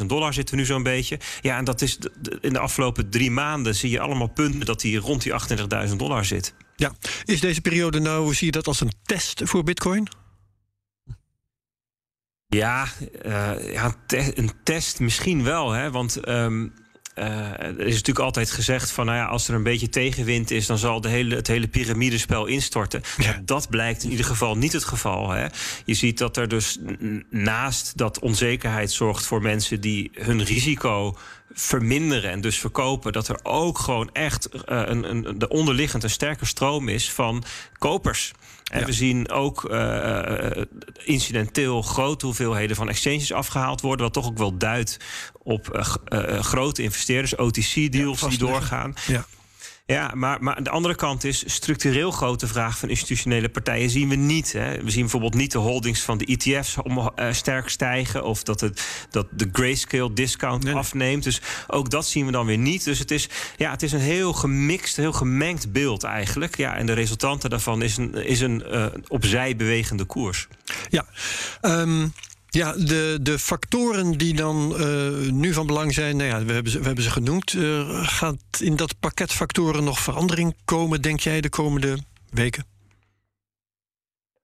38.000 0.00 0.06
dollar 0.06 0.34
zitten 0.34 0.54
we 0.54 0.60
nu 0.60 0.66
zo'n 0.66 0.82
beetje. 0.82 1.18
Ja, 1.40 1.56
en 1.56 1.64
dat 1.64 1.82
is 1.82 1.98
in 2.40 2.52
de 2.52 2.58
afgelopen 2.58 3.10
drie 3.10 3.30
maanden 3.30 3.74
zie 3.74 3.90
je 3.90 4.00
allemaal 4.00 4.26
punten 4.26 4.66
dat 4.66 4.80
die 4.80 4.98
rond 4.98 5.22
die 5.22 5.32
38.000 5.88 5.96
dollar 5.96 6.24
zit. 6.24 6.54
Ja, 6.76 6.92
is 7.24 7.40
deze 7.40 7.60
periode 7.60 8.00
nou, 8.00 8.34
zie 8.34 8.46
je 8.46 8.52
dat 8.52 8.66
als 8.66 8.80
een 8.80 8.92
test 9.02 9.40
voor 9.44 9.62
Bitcoin? 9.62 10.08
Ja, 12.50 12.86
uh, 13.26 13.72
ja 13.72 13.94
te 14.06 14.38
een 14.38 14.50
test 14.62 15.00
misschien 15.00 15.44
wel. 15.44 15.70
Hè? 15.70 15.90
Want 15.90 16.28
um, 16.28 16.72
uh, 17.14 17.26
er 17.58 17.80
is 17.80 17.92
natuurlijk 17.92 18.18
altijd 18.18 18.50
gezegd 18.50 18.90
van... 18.90 19.06
Nou 19.06 19.18
ja, 19.18 19.24
als 19.24 19.48
er 19.48 19.54
een 19.54 19.62
beetje 19.62 19.88
tegenwind 19.88 20.50
is... 20.50 20.66
dan 20.66 20.78
zal 20.78 21.00
de 21.00 21.08
hele, 21.08 21.34
het 21.34 21.46
hele 21.46 21.68
piramidespel 21.68 22.46
instorten. 22.46 23.02
Ja. 23.16 23.40
Dat 23.44 23.68
blijkt 23.68 24.02
in 24.02 24.10
ieder 24.10 24.26
geval 24.26 24.56
niet 24.56 24.72
het 24.72 24.84
geval. 24.84 25.30
Hè? 25.30 25.46
Je 25.84 25.94
ziet 25.94 26.18
dat 26.18 26.36
er 26.36 26.48
dus 26.48 26.78
naast 27.30 27.96
dat 27.96 28.18
onzekerheid 28.18 28.92
zorgt 28.92 29.26
voor 29.26 29.42
mensen... 29.42 29.80
die 29.80 30.10
hun 30.14 30.44
risico 30.44 31.16
verminderen 31.52 32.30
en 32.30 32.40
dus 32.40 32.58
verkopen... 32.58 33.12
dat 33.12 33.28
er 33.28 33.40
ook 33.42 33.78
gewoon 33.78 34.10
echt 34.12 34.48
uh, 34.54 34.60
een, 34.64 35.10
een, 35.10 35.38
de 35.38 35.48
onderliggend 35.48 36.02
een 36.02 36.10
sterke 36.10 36.46
stroom 36.46 36.88
is 36.88 37.12
van 37.12 37.44
kopers... 37.78 38.32
En 38.70 38.80
ja. 38.80 38.86
we 38.86 38.92
zien 38.92 39.30
ook 39.30 39.70
uh, 39.70 40.50
incidenteel 41.04 41.82
grote 41.82 42.26
hoeveelheden 42.26 42.76
van 42.76 42.88
exchanges 42.88 43.32
afgehaald 43.32 43.80
worden. 43.80 44.04
Wat 44.04 44.14
toch 44.14 44.26
ook 44.26 44.38
wel 44.38 44.58
duidt 44.58 44.96
op 45.42 45.80
uh, 46.08 46.38
grote 46.40 46.82
investeerders, 46.82 47.36
OTC-deals 47.36 48.20
ja, 48.20 48.28
die 48.28 48.38
doorgaan. 48.38 48.94
Ja. 49.06 49.24
Ja, 49.90 50.12
maar, 50.14 50.42
maar 50.42 50.62
de 50.62 50.70
andere 50.70 50.94
kant 50.94 51.24
is 51.24 51.42
structureel 51.46 52.10
grote 52.10 52.46
vraag 52.46 52.78
van 52.78 52.88
institutionele 52.88 53.48
partijen 53.48 53.90
zien 53.90 54.08
we 54.08 54.14
niet. 54.14 54.52
Hè. 54.52 54.82
We 54.82 54.90
zien 54.90 55.00
bijvoorbeeld 55.00 55.34
niet 55.34 55.52
de 55.52 55.58
holdings 55.58 56.00
van 56.00 56.18
de 56.18 56.24
ETF's 56.24 56.76
om, 56.82 56.98
uh, 56.98 57.32
sterk 57.32 57.68
stijgen 57.68 58.24
of 58.24 58.42
dat, 58.42 58.60
het, 58.60 59.06
dat 59.10 59.26
de 59.30 59.48
grayscale 59.52 60.12
discount 60.12 60.64
nee. 60.64 60.74
afneemt. 60.74 61.22
Dus 61.22 61.40
ook 61.66 61.90
dat 61.90 62.06
zien 62.06 62.26
we 62.26 62.32
dan 62.32 62.46
weer 62.46 62.58
niet. 62.58 62.84
Dus 62.84 62.98
het 62.98 63.10
is, 63.10 63.28
ja, 63.56 63.70
het 63.70 63.82
is 63.82 63.92
een 63.92 64.00
heel 64.00 64.32
gemixt, 64.32 64.96
heel 64.96 65.12
gemengd 65.12 65.72
beeld 65.72 66.02
eigenlijk. 66.02 66.56
Ja, 66.56 66.76
en 66.76 66.86
de 66.86 66.92
resultanten 66.92 67.50
daarvan 67.50 67.82
is 67.82 67.96
een, 67.96 68.14
is 68.14 68.40
een 68.40 68.62
uh, 68.70 68.86
opzij 69.08 69.56
bewegende 69.56 70.04
koers. 70.04 70.48
Ja, 70.88 71.04
um 71.60 72.12
ja, 72.50 72.72
de, 72.72 73.18
de 73.22 73.38
factoren 73.38 74.18
die 74.18 74.34
dan 74.34 74.74
uh, 74.78 75.30
nu 75.30 75.52
van 75.52 75.66
belang 75.66 75.94
zijn, 75.94 76.16
nou 76.16 76.28
ja, 76.28 76.44
we 76.44 76.52
hebben 76.52 76.72
ze, 76.72 76.78
we 76.78 76.86
hebben 76.86 77.04
ze 77.04 77.10
genoemd. 77.10 77.52
Uh, 77.52 78.06
gaat 78.06 78.36
in 78.58 78.76
dat 78.76 79.00
pakket 79.00 79.32
factoren 79.32 79.84
nog 79.84 79.98
verandering 79.98 80.54
komen, 80.64 81.02
denk 81.02 81.20
jij, 81.20 81.40
de 81.40 81.48
komende 81.48 81.98
weken? 82.30 82.64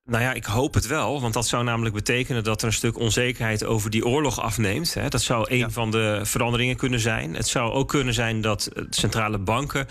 Nou 0.04 0.22
ja, 0.22 0.32
ik 0.32 0.44
hoop 0.44 0.74
het 0.74 0.86
wel. 0.86 1.20
Want 1.20 1.34
dat 1.34 1.46
zou 1.46 1.64
namelijk 1.64 1.94
betekenen 1.94 2.44
dat 2.44 2.60
er 2.60 2.66
een 2.66 2.72
stuk 2.72 2.98
onzekerheid 2.98 3.64
over 3.64 3.90
die 3.90 4.06
oorlog 4.06 4.40
afneemt. 4.40 4.94
Hè. 4.94 5.08
Dat 5.08 5.22
zou 5.22 5.50
een 5.50 5.58
ja. 5.58 5.70
van 5.70 5.90
de 5.90 6.20
veranderingen 6.22 6.76
kunnen 6.76 7.00
zijn. 7.00 7.34
Het 7.34 7.48
zou 7.48 7.72
ook 7.72 7.88
kunnen 7.88 8.14
zijn 8.14 8.40
dat 8.40 8.68
centrale 8.90 9.38
banken 9.38 9.86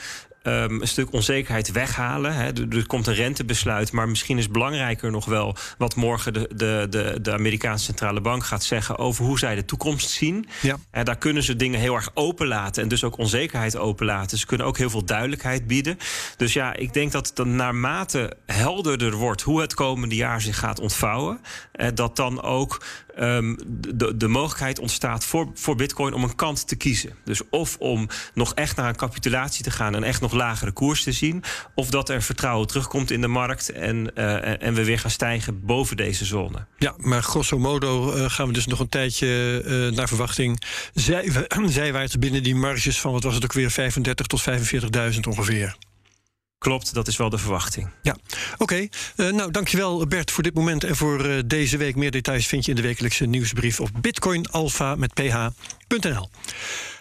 um, 0.47 0.81
een 0.81 0.87
stuk 0.87 1.13
onzekerheid 1.13 1.71
weghalen. 1.71 2.33
Hè. 2.33 2.43
Er, 2.43 2.77
er, 2.77 2.87
komt 2.87 3.07
een 3.07 3.13
rentebesluit, 3.13 3.91
maar 3.91 4.09
misschien 4.09 4.37
is 4.37 4.49
belangrijker 4.49 5.11
nog 5.11 5.25
wel 5.25 5.55
wat 5.77 5.95
morgen 5.95 6.33
de, 6.33 6.49
de, 6.55 6.87
de, 6.89 7.17
de 7.21 7.33
Amerikaanse 7.33 7.85
centrale 7.85 8.21
bank 8.21 8.45
gaat 8.45 8.63
zeggen 8.63 8.97
over 8.97 9.25
hoe 9.25 9.39
zij 9.39 9.55
de 9.55 9.65
toekomst 9.65 10.09
zien. 10.09 10.47
Ja. 10.61 10.77
En 10.91 11.05
daar 11.05 11.17
kunnen 11.17 11.43
ze 11.43 11.55
dingen 11.55 11.79
heel 11.79 11.95
erg 11.95 12.09
openlaten 12.13 12.83
en 12.83 12.89
dus 12.89 13.03
ook 13.03 13.17
onzekerheid 13.17 13.77
openlaten. 13.77 14.37
Ze 14.37 14.45
kunnen 14.45 14.67
ook 14.67 14.77
heel 14.77 14.89
veel 14.89 15.05
duidelijkheid 15.05 15.67
bieden. 15.67 15.97
Dus 16.37 16.53
ja, 16.53 16.75
ik 16.75 16.93
denk 16.93 17.11
dat 17.11 17.31
dan 17.33 17.55
naarmate 17.55 18.33
helderder 18.45 19.13
wordt 19.13 19.41
hoe 19.41 19.61
het 19.61 19.73
komende 19.73 20.15
jaar 20.15 20.41
zich 20.41 20.59
gaat 20.59 20.79
ontvouwen, 20.79 21.41
dat 21.93 22.15
dan 22.15 22.41
ook 22.41 22.81
ehm, 23.15 23.55
de, 23.95 24.17
de 24.17 24.27
mogelijkheid 24.27 24.79
ontstaat 24.79 25.25
voor, 25.25 25.51
voor 25.53 25.75
Bitcoin 25.75 26.13
om 26.13 26.23
een 26.23 26.35
kant 26.35 26.67
te 26.67 26.75
kiezen. 26.75 27.15
Dus 27.23 27.41
of 27.49 27.77
om 27.79 28.07
nog 28.33 28.53
echt 28.53 28.75
naar 28.75 28.89
een 28.89 28.95
capitulatie 28.95 29.63
te 29.63 29.71
gaan 29.71 29.95
en 29.95 30.03
echt 30.03 30.21
nog 30.21 30.33
lagere 30.33 30.71
koers 30.71 31.03
te 31.03 31.11
zien, 31.11 31.43
of 31.75 31.89
dat 31.89 32.09
er 32.09 32.21
vertrouwen 32.21 32.67
terugkomt 32.67 33.11
in 33.11 33.21
de 33.21 33.27
markt 33.27 33.69
en, 33.69 34.15
eh, 34.15 34.63
en 34.63 34.73
we 34.73 34.85
weer 34.85 34.99
gaan 34.99 35.11
stijgen 35.11 35.65
boven 35.65 35.97
deze 35.97 36.25
zone. 36.25 36.65
Ja, 36.77 36.93
maar 36.97 37.23
grosso 37.23 37.59
modo 37.59 38.11
eh, 38.11 38.29
gaan 38.29 38.47
we 38.47 38.53
dus 38.53 38.67
nog 38.67 38.79
een 38.79 38.89
tijdje 38.89 39.61
uh, 39.65 39.97
naar 39.97 40.07
verwachting 40.07 40.61
zij, 40.93 41.31
zijwaarts 41.65 42.19
binnen 42.19 42.43
die 42.43 42.55
marges 42.55 42.99
van 42.99 43.11
wat 43.11 43.23
was 43.23 43.35
het 43.35 43.43
ook 43.43 43.53
weer 43.53 43.71
35 43.71 44.27
tot 44.27 44.43
45.000 45.13 45.19
ongeveer. 45.29 45.77
Klopt, 46.65 46.93
dat 46.93 47.07
is 47.07 47.17
wel 47.17 47.29
de 47.29 47.37
verwachting. 47.37 47.89
Ja, 48.01 48.15
oké. 48.53 48.63
Okay. 48.63 48.89
Uh, 49.15 49.31
nou, 49.31 49.51
dankjewel 49.51 50.07
Bert 50.07 50.31
voor 50.31 50.43
dit 50.43 50.53
moment 50.53 50.83
en 50.83 50.95
voor 50.95 51.25
uh, 51.25 51.39
deze 51.45 51.77
week. 51.77 51.95
Meer 51.95 52.11
details 52.11 52.47
vind 52.47 52.65
je 52.65 52.71
in 52.71 52.75
de 52.75 52.81
wekelijkse 52.81 53.25
nieuwsbrief 53.25 53.79
op 53.79 53.89
bitcoinalpha 54.01 54.95
met 54.95 55.13
ph.nl. 55.13 56.29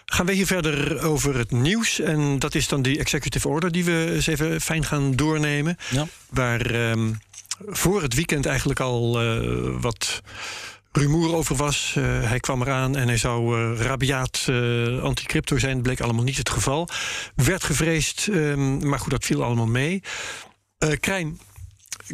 Gaan 0.05 0.25
we 0.25 0.33
hier 0.33 0.45
verder 0.45 1.01
over 1.01 1.37
het 1.37 1.51
nieuws. 1.51 1.99
En 1.99 2.39
dat 2.39 2.55
is 2.55 2.67
dan 2.67 2.81
die 2.81 2.99
executive 2.99 3.47
order 3.47 3.71
die 3.71 3.83
we 3.85 4.11
eens 4.13 4.27
even 4.27 4.61
fijn 4.61 4.85
gaan 4.85 5.15
doornemen. 5.15 5.77
Ja. 5.89 6.07
Waar 6.29 6.89
um, 6.89 7.19
voor 7.67 8.01
het 8.01 8.13
weekend 8.13 8.45
eigenlijk 8.45 8.79
al 8.79 9.23
uh, 9.23 9.81
wat 9.81 10.21
rumoer 10.95 11.35
over 11.35 11.55
was. 11.55 11.95
Uh, 11.97 12.03
hij 12.23 12.39
kwam 12.39 12.61
eraan 12.61 12.95
en 12.95 13.07
hij 13.07 13.17
zou 13.17 13.59
uh, 13.59 13.79
rabiaat 13.79 14.45
uh, 14.49 15.01
anti-crypto 15.01 15.57
zijn. 15.57 15.73
Dat 15.73 15.81
bleek 15.81 16.01
allemaal 16.01 16.23
niet 16.23 16.37
het 16.37 16.49
geval. 16.49 16.87
Werd 17.35 17.63
gevreesd, 17.63 18.27
um, 18.27 18.87
maar 18.87 18.99
goed, 18.99 19.11
dat 19.11 19.25
viel 19.25 19.43
allemaal 19.43 19.67
mee. 19.67 20.03
Krijn, 20.99 21.39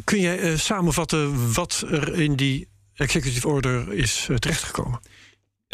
kun 0.04 0.20
jij 0.20 0.58
samenvatten 0.58 1.54
wat 1.54 1.84
er 1.90 2.20
in 2.20 2.36
die 2.36 2.68
executive 2.94 3.48
order 3.48 3.94
is 3.94 4.30
terechtgekomen? 4.40 5.00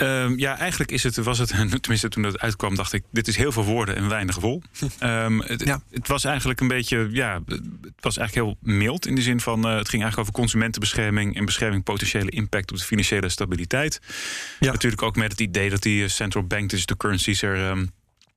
Um, 0.02 0.40
ja, 0.40 0.58
eigenlijk 0.58 0.92
is 0.92 1.04
het, 1.04 1.18
was 1.18 1.38
het, 1.38 1.50
tenminste 1.82 2.10
toen 2.10 2.24
het 2.24 2.40
uitkwam, 2.40 2.76
dacht 2.76 2.94
ik, 2.94 3.04
dit 3.12 3.28
is 3.28 3.36
heel 3.36 3.52
veel 3.52 3.64
woorden 3.64 3.96
en 3.96 4.10
weinig 4.10 4.36
wol. 4.36 4.62
um, 5.04 5.42
het, 5.52 5.64
ja. 5.66 5.82
het, 5.92 6.08
was 6.08 6.24
eigenlijk 6.24 6.60
een 6.60 6.68
beetje, 6.68 7.08
ja, 7.12 7.42
het 7.46 7.94
was 8.00 8.18
eigenlijk 8.18 8.48
heel 8.48 8.74
mild 8.76 9.08
in 9.08 9.16
de 9.16 9.22
zin 9.22 9.40
van, 9.40 9.60
uh, 9.60 9.78
het 9.78 9.90
ging 9.90 10.02
eigenlijk 10.02 10.18
over 10.18 10.42
consumentenbescherming 10.42 11.36
en 11.36 11.46
bescherming 11.46 11.84
potentiële 11.84 12.30
impact 12.30 12.72
op 12.72 12.78
de 12.78 12.84
financiële 12.84 13.30
stabiliteit. 13.30 14.02
Ja. 14.60 14.72
Natuurlijk 14.72 15.02
ook 15.02 15.16
met 15.16 15.32
het 15.32 15.42
idee 15.42 15.70
dat 15.70 15.82
die 15.82 16.08
central 16.08 16.44
bank 16.44 16.70
digital 16.70 16.98
currencies 16.98 17.42
er 17.42 17.70
um, 17.70 17.92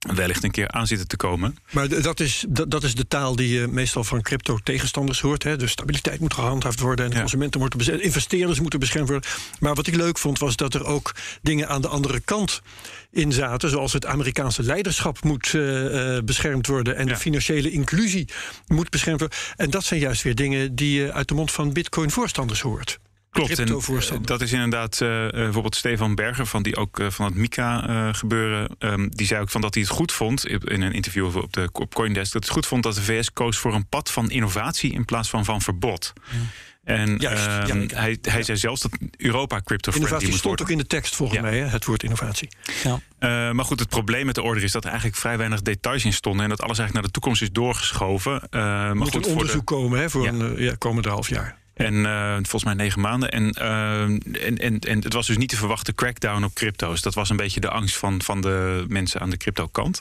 wellicht 0.09 0.45
een 0.45 0.50
keer 0.50 0.69
aan 0.69 0.87
zitten 0.87 1.09
te 1.09 1.16
komen. 1.16 1.57
Maar 1.71 1.88
dat 1.88 2.21
is, 2.21 2.45
dat, 2.49 2.71
dat 2.71 2.83
is 2.83 2.95
de 2.95 3.09
taal 3.09 3.37
die 3.37 3.49
je 3.49 3.66
meestal 3.66 4.04
van 4.04 4.23
crypto-tegenstanders 4.23 5.21
hoort. 5.21 5.42
Hè? 5.42 5.57
De 5.57 5.66
stabiliteit 5.66 6.21
moet 6.21 6.35
gehandhaafd 6.35 6.80
worden 6.80 7.04
en 7.04 7.11
de 7.11 7.16
ja. 7.16 7.23
consumenten 7.23 7.61
moeten 7.61 7.78
beschermd 7.78 8.02
investeerders 8.02 8.61
moeten 8.61 8.78
beschermd 8.78 9.09
worden. 9.09 9.30
Maar 9.59 9.75
wat 9.75 9.87
ik 9.87 9.97
leuk 9.97 10.19
vond 10.19 10.38
was 10.38 10.57
dat 10.57 10.75
er 10.75 10.85
ook 10.85 11.14
dingen 11.42 11.69
aan 11.69 11.83
de 11.83 11.88
andere 11.88 12.21
kant 12.21 12.62
in 13.11 13.33
zaten. 13.33 13.71
Zoals 13.71 13.92
het 13.92 14.07
Amerikaanse 14.07 14.62
leiderschap 14.62 15.25
moet 15.25 15.52
uh, 15.52 16.19
beschermd 16.25 16.66
worden 16.66 16.97
en 16.97 17.07
ja. 17.07 17.12
de 17.12 17.19
financiële 17.19 17.71
inclusie 17.71 18.28
moet 18.66 18.90
beschermd 18.90 19.21
worden. 19.21 19.38
En 19.57 19.71
dat 19.71 19.85
zijn 19.85 20.00
juist 20.00 20.23
weer 20.23 20.35
dingen 20.35 20.75
die 20.75 21.00
je 21.00 21.12
uit 21.12 21.28
de 21.28 21.35
mond 21.35 21.52
van 21.52 21.73
Bitcoin-voorstanders 21.73 22.61
hoort. 22.61 22.99
Klopt, 23.31 23.59
en 23.59 24.23
dat 24.23 24.41
is 24.41 24.53
inderdaad 24.53 25.01
uh, 25.03 25.29
bijvoorbeeld 25.31 25.77
Stefan 25.77 26.15
Berger, 26.15 26.47
van 26.47 26.63
die 26.63 26.77
ook 26.77 26.99
uh, 26.99 27.11
van 27.11 27.25
het 27.27 27.35
Mika 27.35 27.89
uh, 27.89 28.15
gebeuren. 28.15 28.77
Um, 28.79 29.11
die 29.11 29.27
zei 29.27 29.41
ook 29.41 29.51
van 29.51 29.61
dat 29.61 29.75
hij 29.75 29.83
het 29.83 29.93
goed 29.93 30.13
vond 30.13 30.47
in 30.47 30.83
een 30.83 30.93
interview 30.93 31.37
op 31.37 31.53
de 31.53 31.69
op 31.73 31.95
Coindesk. 31.95 32.33
Dat 32.33 32.43
het 32.43 32.53
goed 32.53 32.67
vond 32.67 32.83
dat 32.83 32.95
de 32.95 33.03
VS 33.03 33.33
koos 33.33 33.59
voor 33.59 33.75
een 33.75 33.87
pad 33.89 34.11
van 34.11 34.31
innovatie 34.31 34.93
in 34.93 35.05
plaats 35.05 35.29
van 35.29 35.45
van 35.45 35.61
verbod. 35.61 36.13
Ja. 36.31 36.37
En 36.85 37.17
Juist, 37.19 37.45
ja, 37.45 37.65
hij, 37.77 38.19
hij 38.23 38.39
ja. 38.39 38.43
zei 38.43 38.59
zelfs 38.59 38.81
dat 38.81 38.91
Europa 39.17 39.61
crypto 39.65 39.93
Innovatie 39.93 40.27
stond 40.27 40.43
worden. 40.43 40.65
ook 40.65 40.71
in 40.71 40.79
de 40.79 40.87
tekst 40.87 41.17
volgens 41.17 41.41
mij, 41.41 41.59
hè, 41.59 41.67
het 41.67 41.85
woord 41.85 42.03
innovatie. 42.03 42.49
Ja. 42.85 43.53
Maar 43.53 43.65
goed, 43.65 43.81
het 43.81 43.89
probleem 43.89 44.27
met 44.27 44.35
de 44.35 44.43
order 44.43 44.63
is 44.63 44.73
dat 44.73 44.83
er 44.83 44.91
eigenlijk 44.91 45.19
vrij 45.19 45.39
weinig 45.39 45.63
details 45.63 46.05
in 46.05 46.13
stonden. 46.13 46.43
En 46.43 46.49
dat 46.49 46.63
alles 46.63 46.79
eigenlijk 46.79 46.95
naar 46.95 47.13
de 47.13 47.21
toekomst 47.21 47.43
is 47.43 47.53
doorgeschoven. 47.53 48.43
Maar 48.51 48.97
moet 48.97 49.11
goed, 49.11 49.27
een 49.27 49.33
onderzoek 49.33 49.69
de... 49.69 49.75
komen 49.75 50.01
hè, 50.01 50.11
voor 50.11 50.27
een 50.27 50.63
ja, 50.63 50.75
komende 50.79 51.09
half 51.09 51.29
jaar. 51.29 51.60
En 51.81 51.95
uh, 51.95 52.33
volgens 52.35 52.65
mij 52.65 52.75
negen 52.75 53.01
maanden. 53.01 53.31
En, 53.31 53.57
uh, 53.59 54.03
en, 54.47 54.59
en, 54.59 54.79
en 54.79 55.03
het 55.03 55.13
was 55.13 55.27
dus 55.27 55.37
niet 55.37 55.49
te 55.49 55.57
verwachten 55.57 55.95
crackdown 55.95 56.45
op 56.45 56.55
crypto's. 56.55 57.01
Dat 57.01 57.15
was 57.15 57.31
een 57.31 57.37
beetje 57.37 57.61
de 57.61 57.69
angst 57.69 57.97
van, 57.97 58.23
van 58.23 58.41
de 58.41 58.85
mensen 58.89 59.21
aan 59.21 59.31
de 59.31 59.37
crypto-kant. 59.37 60.01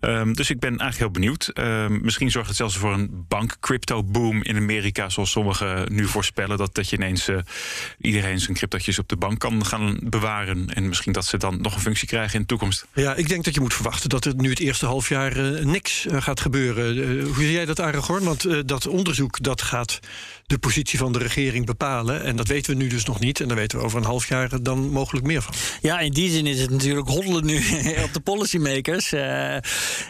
Um, 0.00 0.34
dus 0.34 0.50
ik 0.50 0.58
ben 0.58 0.68
eigenlijk 0.68 0.98
heel 0.98 1.10
benieuwd. 1.10 1.50
Um, 1.54 2.00
misschien 2.02 2.30
zorgt 2.30 2.48
het 2.48 2.56
zelfs 2.56 2.76
voor 2.76 2.92
een 2.92 3.24
bank-crypto-boom 3.28 4.42
in 4.42 4.56
Amerika. 4.56 5.08
Zoals 5.08 5.30
sommigen 5.30 5.94
nu 5.94 6.06
voorspellen. 6.06 6.56
Dat, 6.56 6.74
dat 6.74 6.88
je 6.88 6.96
ineens 6.96 7.28
uh, 7.28 7.38
iedereen 8.00 8.40
zijn 8.40 8.56
cryptootjes 8.56 8.98
op 8.98 9.08
de 9.08 9.16
bank 9.16 9.38
kan 9.38 9.66
gaan 9.66 9.98
bewaren. 10.02 10.74
En 10.74 10.88
misschien 10.88 11.12
dat 11.12 11.24
ze 11.24 11.36
dan 11.36 11.60
nog 11.60 11.74
een 11.74 11.80
functie 11.80 12.08
krijgen 12.08 12.34
in 12.34 12.40
de 12.40 12.46
toekomst. 12.46 12.86
Ja, 12.94 13.14
ik 13.14 13.28
denk 13.28 13.44
dat 13.44 13.54
je 13.54 13.60
moet 13.60 13.74
verwachten 13.74 14.08
dat 14.08 14.24
er 14.24 14.34
nu 14.34 14.50
het 14.50 14.60
eerste 14.60 14.86
half 14.86 15.08
jaar 15.08 15.64
niks 15.66 16.06
gaat 16.10 16.40
gebeuren. 16.40 17.22
hoe 17.22 17.34
zie 17.34 17.52
jij 17.52 17.64
dat, 17.64 17.80
Aragorn? 17.80 18.24
Want 18.24 18.68
dat 18.68 18.86
onderzoek 18.86 19.42
dat 19.42 19.62
gaat 19.62 20.00
de 20.48 20.58
positie 20.58 20.98
van 20.98 21.12
de 21.12 21.18
regering 21.18 21.66
bepalen. 21.66 22.24
En 22.24 22.36
dat 22.36 22.46
weten 22.46 22.76
we 22.76 22.82
nu 22.82 22.88
dus 22.88 23.04
nog 23.04 23.20
niet. 23.20 23.40
En 23.40 23.48
daar 23.48 23.56
weten 23.56 23.78
we 23.78 23.84
over 23.84 23.98
een 23.98 24.04
half 24.04 24.28
jaar 24.28 24.62
dan 24.62 24.90
mogelijk 24.90 25.26
meer 25.26 25.42
van. 25.42 25.54
Ja, 25.80 25.98
in 25.98 26.12
die 26.12 26.30
zin 26.30 26.46
is 26.46 26.60
het 26.60 26.70
natuurlijk 26.70 27.08
hoddelen 27.08 27.44
nu 27.44 27.56
op 28.06 28.12
de 28.12 28.20
policymakers. 28.20 29.12
Uh, 29.12 29.56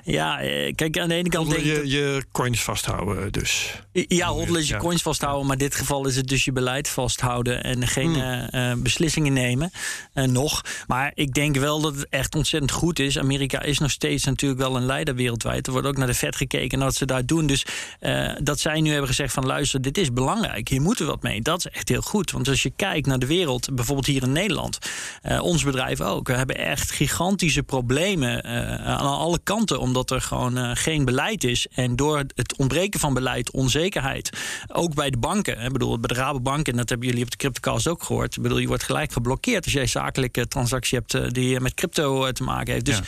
ja, 0.04 0.36
kijk, 0.74 0.98
aan 0.98 1.08
de 1.08 1.14
ene 1.14 1.28
kant... 1.28 1.50
Denk 1.50 1.62
je, 1.62 1.88
je 1.88 2.24
coins 2.32 2.62
vasthouden 2.62 3.32
dus. 3.32 3.74
Ja, 3.92 4.28
hoddelen 4.28 4.60
is 4.60 4.68
je 4.68 4.74
ja. 4.74 4.80
coins 4.80 5.02
vasthouden. 5.02 5.46
Maar 5.46 5.56
in 5.56 5.64
dit 5.64 5.74
geval 5.74 6.06
is 6.06 6.16
het 6.16 6.28
dus 6.28 6.44
je 6.44 6.52
beleid 6.52 6.88
vasthouden... 6.88 7.62
en 7.62 7.86
geen 7.86 8.14
hmm. 8.14 8.48
uh, 8.50 8.72
beslissingen 8.76 9.32
nemen. 9.32 9.70
Uh, 10.14 10.24
nog. 10.24 10.64
Maar 10.86 11.12
ik 11.14 11.34
denk 11.34 11.56
wel 11.56 11.80
dat 11.80 11.94
het 11.94 12.06
echt 12.08 12.34
ontzettend 12.34 12.72
goed 12.72 12.98
is. 12.98 13.18
Amerika 13.18 13.62
is 13.62 13.78
nog 13.78 13.90
steeds 13.90 14.24
natuurlijk 14.24 14.60
wel 14.60 14.76
een 14.76 14.86
leider 14.86 15.14
wereldwijd. 15.14 15.66
Er 15.66 15.72
wordt 15.72 15.86
ook 15.86 15.96
naar 15.96 16.06
de 16.06 16.14
vet 16.14 16.36
gekeken 16.36 16.78
wat 16.78 16.94
ze 16.94 17.06
daar 17.06 17.26
doen. 17.26 17.46
Dus 17.46 17.66
dat 18.42 18.60
zij 18.60 18.80
nu 18.80 18.90
hebben 18.90 19.08
gezegd 19.08 19.32
van... 19.32 19.46
luister, 19.46 19.82
dit 19.82 19.98
is 19.98 20.12
belangrijk 20.12 20.26
belangrijk. 20.34 20.68
Hier 20.68 20.80
moeten 20.80 21.04
we 21.04 21.10
wat 21.10 21.22
mee. 21.22 21.42
Dat 21.42 21.58
is 21.58 21.66
echt 21.66 21.88
heel 21.88 22.00
goed. 22.00 22.30
Want 22.30 22.48
als 22.48 22.62
je 22.62 22.72
kijkt 22.76 23.06
naar 23.06 23.18
de 23.18 23.26
wereld, 23.26 23.74
bijvoorbeeld 23.74 24.06
hier 24.06 24.22
in 24.22 24.32
Nederland, 24.32 24.78
uh, 25.22 25.42
ons 25.42 25.64
bedrijf 25.64 26.00
ook, 26.00 26.26
we 26.26 26.34
hebben 26.34 26.56
echt 26.56 26.90
gigantische 26.90 27.62
problemen 27.62 28.46
uh, 28.46 28.86
aan 28.86 29.18
alle 29.18 29.38
kanten, 29.42 29.80
omdat 29.80 30.10
er 30.10 30.20
gewoon 30.20 30.58
uh, 30.58 30.70
geen 30.74 31.04
beleid 31.04 31.44
is. 31.44 31.66
En 31.66 31.96
door 31.96 32.18
het 32.34 32.56
ontbreken 32.56 33.00
van 33.00 33.14
beleid, 33.14 33.50
onzekerheid. 33.50 34.30
Ook 34.66 34.94
bij 34.94 35.10
de 35.10 35.18
banken. 35.18 35.60
Ik 35.60 35.72
bedoel, 35.72 35.98
bij 35.98 36.08
de 36.08 36.20
Rabobank, 36.20 36.68
en 36.68 36.76
dat 36.76 36.88
hebben 36.88 37.08
jullie 37.08 37.22
op 37.22 37.30
de 37.30 37.36
Cryptocast 37.36 37.88
ook 37.88 38.02
gehoord. 38.02 38.36
Ik 38.36 38.42
bedoel, 38.42 38.58
je 38.58 38.66
wordt 38.66 38.82
gelijk 38.82 39.12
geblokkeerd 39.12 39.64
als 39.64 39.72
jij 39.72 39.86
zakelijke 39.86 40.48
transactie 40.48 40.98
hebt 40.98 41.34
die 41.34 41.60
met 41.60 41.74
crypto 41.74 42.32
te 42.32 42.42
maken 42.42 42.72
heeft. 42.72 42.84
Dus. 42.84 42.96
Ja. 42.96 43.04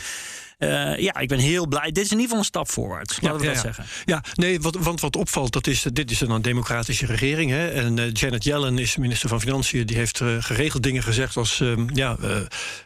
Uh, 0.63 0.97
ja, 0.97 1.17
ik 1.19 1.27
ben 1.27 1.39
heel 1.39 1.67
blij. 1.67 1.91
Dit 1.91 2.03
is 2.03 2.11
in 2.11 2.19
ieder 2.19 2.21
geval 2.21 2.37
een 2.37 2.45
stap 2.45 2.69
voorwaarts. 2.69 3.21
Laten 3.21 3.39
we 3.39 3.45
ja, 3.45 3.53
dat 3.53 3.63
ja. 3.63 3.67
zeggen. 3.73 3.85
Ja, 4.05 4.23
nee, 4.33 4.61
wat, 4.61 4.75
want 4.79 5.01
wat 5.01 5.15
opvalt, 5.15 5.53
dat 5.53 5.67
is, 5.67 5.85
dit 5.93 6.11
is 6.11 6.21
een 6.21 6.41
democratische 6.41 7.05
regering. 7.05 7.51
Hè? 7.51 7.67
En 7.67 7.97
uh, 7.97 8.05
Janet 8.13 8.43
Yellen 8.43 8.77
is 8.77 8.97
minister 8.97 9.29
van 9.29 9.41
Financiën. 9.41 9.85
Die 9.85 9.97
heeft 9.97 10.19
uh, 10.19 10.35
geregeld 10.39 10.83
dingen 10.83 11.03
gezegd 11.03 11.37
als... 11.37 11.59
Um, 11.59 11.89
ja, 11.93 12.17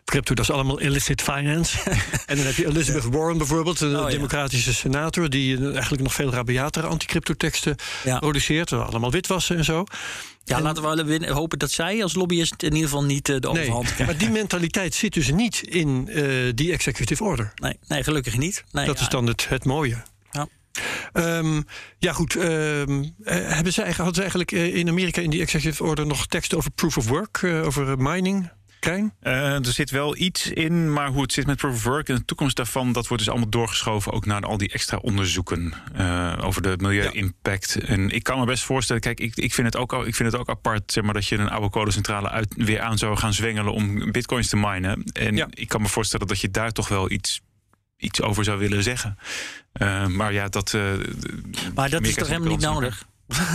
crypto, 0.06 0.34
dat 0.34 0.46
is 0.46 0.52
allemaal 0.52 0.80
illicit 0.80 1.22
finance. 1.22 1.78
en 2.26 2.36
dan 2.36 2.46
heb 2.46 2.56
je 2.56 2.68
Elizabeth 2.68 3.04
ja. 3.04 3.10
Warren 3.10 3.38
bijvoorbeeld, 3.38 3.82
een 3.82 4.00
oh, 4.00 4.10
democratische 4.10 4.74
senator... 4.74 5.30
die 5.30 5.72
eigenlijk 5.72 6.04
nog 6.04 6.14
veel 6.14 6.32
rabiatere 6.32 6.88
anti-crypto 6.88 7.34
teksten 7.34 7.76
produceert. 8.20 8.74
Allemaal 8.74 9.12
witwassen 9.12 9.58
en 9.58 9.64
zo. 9.64 9.86
Ja, 10.48 10.58
en, 10.58 10.64
laten 10.64 11.06
we 11.06 11.32
hopen 11.32 11.60
dat 11.60 11.72
zij 11.72 12.04
als 12.04 12.14
lobbyist 12.14 12.64
in 12.64 12.74
ieder 12.74 12.90
geval 12.90 13.04
niet 13.04 13.26
de 13.26 13.48
overhand 13.48 13.84
nee, 13.84 13.94
krijgen. 13.94 14.06
Maar 14.06 14.18
die 14.18 14.30
mentaliteit 14.30 14.94
zit 14.94 15.14
dus 15.14 15.32
niet 15.32 15.62
in 15.62 16.08
uh, 16.10 16.52
die 16.56 16.72
executive 16.72 17.24
order. 17.24 17.54
Nee, 17.56 17.78
nee 17.88 18.04
gelukkig 18.04 18.38
niet. 18.38 18.64
Nee, 18.72 18.86
dat 18.86 18.98
ja. 18.98 19.02
is 19.04 19.10
dan 19.10 19.28
het, 19.28 19.50
het 19.50 19.66
mooie. 19.66 20.04
Ja. 20.32 20.48
Um, 21.14 21.66
ja, 21.98 22.14
goed. 22.14 22.36
Um, 22.36 23.16
hebben 23.24 23.74
ze, 23.74 23.82
hadden 23.82 24.14
ze 24.14 24.20
eigenlijk 24.20 24.52
in 24.52 24.90
Amerika 24.90 25.22
in 25.22 25.30
die 25.30 25.42
executive 25.42 25.84
order 25.84 26.06
nog 26.06 26.28
teksten 26.28 26.58
over 26.58 26.72
proof 26.72 26.98
of 26.98 27.08
work, 27.08 27.42
uh, 27.42 27.66
over 27.66 27.98
mining? 27.98 28.50
Krijn? 28.86 29.14
Uh, 29.24 29.66
er 29.66 29.74
zit 29.74 29.90
wel 29.90 30.18
iets 30.18 30.50
in, 30.50 30.94
maar 30.94 31.08
hoe 31.08 31.22
het 31.22 31.34
zit 31.34 31.46
met 31.46 31.58
proof 31.58 31.74
of 31.74 31.84
work 31.84 32.10
en 32.10 32.16
de 32.16 32.26
toekomst 32.26 32.56
daarvan, 32.56 32.92
dat 32.92 33.08
wordt 33.08 33.24
dus 33.24 33.32
allemaal 33.32 33.50
doorgeschoven 33.50 34.12
ook 34.12 34.26
naar 34.26 34.42
al 34.42 34.58
die 34.58 34.72
extra 34.72 34.98
onderzoeken 34.98 35.74
uh, 35.98 36.38
over 36.42 36.62
de 36.62 36.74
milieu-impact. 36.78 37.78
Ja. 37.80 37.88
En 37.88 38.10
ik 38.10 38.24
kan 38.24 38.40
me 38.40 38.46
best 38.46 38.64
voorstellen, 38.64 39.02
kijk, 39.02 39.20
ik, 39.20 39.36
ik, 39.36 39.54
vind 39.54 39.68
het 39.68 39.78
ook, 39.78 39.94
ik 39.94 40.16
vind 40.16 40.32
het 40.32 40.42
ook 40.42 40.50
apart, 40.50 40.92
zeg 40.92 41.04
maar, 41.04 41.14
dat 41.14 41.28
je 41.28 41.38
een 41.38 41.50
oude 41.50 41.70
kolencentrale 41.70 42.30
uit, 42.30 42.54
weer 42.58 42.82
aan 42.82 42.98
zou 42.98 43.18
gaan 43.18 43.34
zwengelen 43.34 43.74
om 43.74 44.12
bitcoins 44.12 44.48
te 44.48 44.58
minen. 44.58 45.04
En 45.04 45.36
ja. 45.36 45.48
ik 45.50 45.68
kan 45.68 45.82
me 45.82 45.88
voorstellen 45.88 46.28
dat 46.28 46.40
je 46.40 46.52
daar 46.52 46.72
toch 46.72 46.88
wel 46.88 47.12
iets 47.12 47.42
iets 47.98 48.22
over 48.22 48.44
zou 48.44 48.60
willen 48.60 48.84
zeggen. 48.84 49.18
Uh, 49.82 50.08
maar 50.08 50.34
ja, 50.34 50.48
dat. 50.48 50.78
maar 51.76 51.90
dat 51.90 52.04
is 52.04 52.14
toch 52.16 52.28
helemaal 52.28 52.50
niet 52.50 52.60
nodig? 52.60 53.06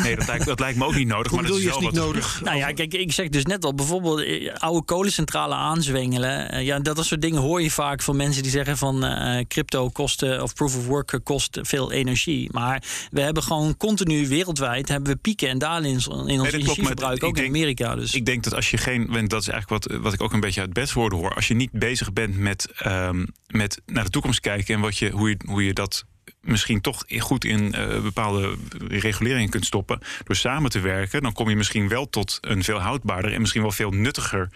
Nee, 0.03 0.17
dat 0.17 0.27
lijkt, 0.27 0.45
dat 0.47 0.61
lijkt 0.61 0.79
me 0.79 0.85
ook 0.85 0.95
niet 0.95 1.07
nodig. 1.09 1.33
Hoe 1.33 1.41
maar 1.41 1.51
dat 1.51 1.59
is 1.59 1.65
wel 1.65 1.81
niet 1.81 1.85
wat- 1.85 1.95
nodig? 2.07 2.41
Nou 2.45 2.57
ja, 2.57 2.73
kijk, 2.73 2.95
ik 2.95 3.13
zeg 3.13 3.29
dus 3.29 3.45
net 3.45 3.65
al, 3.65 3.75
bijvoorbeeld 3.75 4.21
eh, 4.21 4.55
oude 4.55 4.85
kolencentrale 4.85 5.55
aanzwengelen. 5.55 6.51
Eh, 6.53 6.65
ja, 6.65 6.79
dat 6.79 7.05
soort 7.05 7.23
dingen 7.23 7.41
hoor 7.41 7.63
je 7.63 7.71
vaak 7.71 8.03
van 8.03 8.17
mensen 8.17 8.43
die 8.43 8.51
zeggen 8.51 8.77
van 8.79 9.05
eh, 9.05 9.45
crypto 9.49 9.89
kost 9.89 10.23
eh, 10.23 10.43
of 10.43 10.55
proof 10.55 10.77
of 10.77 10.87
work 10.87 11.21
kost 11.23 11.59
veel 11.63 11.93
energie. 11.93 12.49
Maar 12.53 12.83
we 13.11 13.21
hebben 13.21 13.43
gewoon 13.43 13.77
continu 13.77 14.29
wereldwijd 14.29 14.89
hebben 14.89 15.13
we 15.13 15.19
pieken 15.19 15.49
en 15.49 15.59
dalen 15.59 15.89
in, 15.89 15.95
ons- 15.95 16.07
in 16.07 16.41
ons 16.41 16.53
energieverbruik, 16.53 17.17
ik 17.17 17.25
ook 17.25 17.39
in 17.39 17.47
Amerika. 17.47 17.95
Dus. 17.95 18.15
Ik 18.15 18.27
denk 18.27 18.45
dat 18.45 18.55
als 18.55 18.71
je 18.71 18.77
geen, 18.77 19.07
dat 19.29 19.41
is 19.41 19.49
eigenlijk 19.49 19.69
wat, 19.87 20.01
wat 20.01 20.13
ik 20.13 20.23
ook 20.23 20.33
een 20.33 20.41
beetje 20.41 20.61
uit 20.61 20.73
bedwoorden 20.73 21.19
hoor. 21.19 21.35
Als 21.35 21.49
je 21.49 21.55
niet 21.55 21.73
bezig 21.73 22.13
bent 22.13 22.37
met, 22.39 22.69
ehm, 22.77 23.27
met 23.47 23.81
naar 23.87 24.05
de 24.05 24.11
toekomst 24.11 24.41
kijken 24.41 24.75
en 24.75 24.81
wat 24.81 24.99
je, 24.99 25.11
hoe, 25.11 25.29
je, 25.29 25.37
hoe 25.47 25.65
je 25.65 25.73
dat 25.73 26.05
misschien 26.41 26.81
toch 26.81 27.05
goed 27.19 27.45
in 27.45 27.73
eh, 27.73 28.03
bepaalde 28.03 28.57
reguleringen 28.89 29.51
kunt 29.51 29.67
stoppen 29.67 30.01
door 30.25 30.37
samen 30.37 30.71
te 30.71 30.81
werken, 30.81 31.23
dan 31.23 31.33
kom 31.33 31.49
je 31.49 31.57
misschien 31.57 31.89
wel 31.89 32.09
tot 32.09 32.39
een 32.41 32.65
veel 32.65 32.81
houdbaarder 32.81 33.33
en 33.33 33.41
misschien 33.41 33.63
wel 33.63 33.71
veel 33.71 33.91
nuttiger 33.91 34.49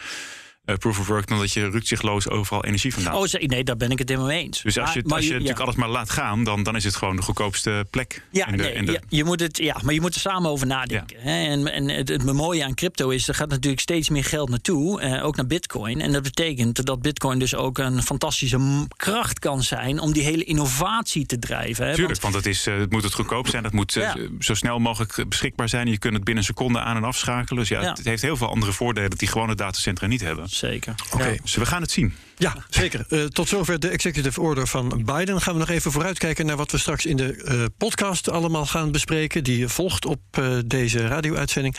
eh, 0.64 0.74
proof 0.76 0.98
of 0.98 1.06
work 1.06 1.26
dan 1.26 1.38
dat 1.38 1.52
je 1.52 1.68
rukzichtloos 1.70 2.28
overal 2.28 2.64
energie 2.64 2.94
vandaan. 2.94 3.14
Oh, 3.14 3.32
nee, 3.32 3.64
daar 3.64 3.76
ben 3.76 3.90
ik 3.90 3.98
het 3.98 4.08
helemaal 4.08 4.28
mee 4.30 4.42
eens. 4.42 4.62
dus 4.62 4.78
als 4.78 4.92
je, 4.92 4.98
Maar- 4.98 5.08
maar 5.08 5.16
als 5.16 5.24
je 5.26 5.30
ja. 5.32 5.38
natuurlijk 5.38 5.64
alles 5.64 5.74
maar 5.76 5.88
laat 5.88 6.10
gaan, 6.10 6.44
dan, 6.44 6.62
dan 6.62 6.76
is 6.76 6.84
het 6.84 6.96
gewoon 6.96 7.16
de 7.16 7.22
goedkoopste 7.22 7.86
plek. 7.90 8.22
Ja, 8.30 8.46
in 8.46 8.56
de, 8.56 8.62
nee, 8.62 8.72
in 8.72 8.84
de- 8.86 8.92
ja, 8.92 9.00
je 9.08 9.24
moet 9.24 9.40
het, 9.40 9.58
ja, 9.58 9.76
maar 9.84 9.94
je 9.94 10.00
moet 10.00 10.14
er 10.14 10.20
samen 10.20 10.50
over 10.50 10.66
nadenken. 10.66 11.16
Hè? 11.20 11.44
En, 11.46 11.72
en 11.72 11.88
het, 11.88 12.08
het 12.08 12.32
mooie 12.32 12.64
aan 12.64 12.74
crypto 12.74 13.08
is, 13.10 13.28
er 13.28 13.34
gaat 13.34 13.48
natuurlijk 13.48 13.82
steeds 13.82 14.08
meer 14.08 14.24
geld 14.24 14.48
naartoe, 14.48 15.00
eh, 15.00 15.24
ook 15.24 15.36
naar 15.36 15.46
bitcoin. 15.46 16.00
En 16.00 16.12
dat 16.12 16.22
betekent 16.22 16.86
dat 16.86 17.02
bitcoin 17.02 17.38
dus 17.38 17.54
ook 17.54 17.78
een 17.78 18.02
fantastische 18.02 18.86
kracht 18.96 19.38
kan 19.38 19.62
zijn 19.62 19.98
om 19.98 20.12
die 20.12 20.22
hele 20.22 20.44
innovatie 20.44 21.26
te 21.26 21.38
drijven. 21.38 21.86
Hè? 21.86 21.94
Tuurlijk, 21.94 22.20
want 22.20 22.34
het, 22.34 22.46
is, 22.46 22.66
eh, 22.66 22.78
het 22.78 22.90
moet 22.92 23.02
het 23.02 23.14
goedkoop 23.14 23.48
zijn. 23.48 23.64
Het 23.64 23.72
moet 23.72 23.96
eh, 23.96 24.12
zo 24.38 24.54
snel 24.54 24.78
mogelijk 24.78 25.24
beschikbaar 25.28 25.68
zijn. 25.68 25.86
Je 25.90 25.98
kunt 25.98 26.14
het 26.14 26.24
binnen 26.24 26.42
een 26.42 26.48
seconde 26.54 26.80
aan- 26.80 26.96
en 26.96 27.04
afschakelen. 27.04 27.58
Dus 27.60 27.68
ja, 27.68 27.80
Ja. 27.82 27.88
het 27.92 28.04
heeft 28.04 28.22
heel 28.22 28.36
veel 28.36 28.48
andere 28.48 28.72
voordelen... 28.72 29.10
die 29.10 29.28
gewone 29.28 29.54
datacentra 29.54 30.06
niet 30.06 30.20
hebben. 30.20 30.48
Zeker. 30.54 30.94
Oké. 31.12 31.24
Ja. 31.28 31.36
Dus 31.42 31.54
we 31.54 31.66
gaan 31.66 31.82
het 31.82 31.90
zien. 31.90 32.14
Ja, 32.36 32.56
zeker. 32.68 33.06
Eh, 33.08 33.24
tot 33.24 33.48
zover 33.48 33.80
de 33.80 33.88
executive 33.88 34.40
order 34.40 34.66
van 34.66 35.02
Biden. 35.04 35.40
Gaan 35.40 35.52
we 35.52 35.58
nog 35.58 35.68
even 35.68 35.92
vooruitkijken 35.92 36.46
naar 36.46 36.56
wat 36.56 36.70
we 36.70 36.78
straks 36.78 37.06
in 37.06 37.16
de 37.16 37.42
eh, 37.44 37.64
podcast 37.76 38.30
allemaal 38.30 38.66
gaan 38.66 38.92
bespreken. 38.92 39.44
Die 39.44 39.68
volgt 39.68 40.06
op 40.06 40.20
eh, 40.30 40.58
deze 40.66 41.06
radio-uitzending. 41.06 41.76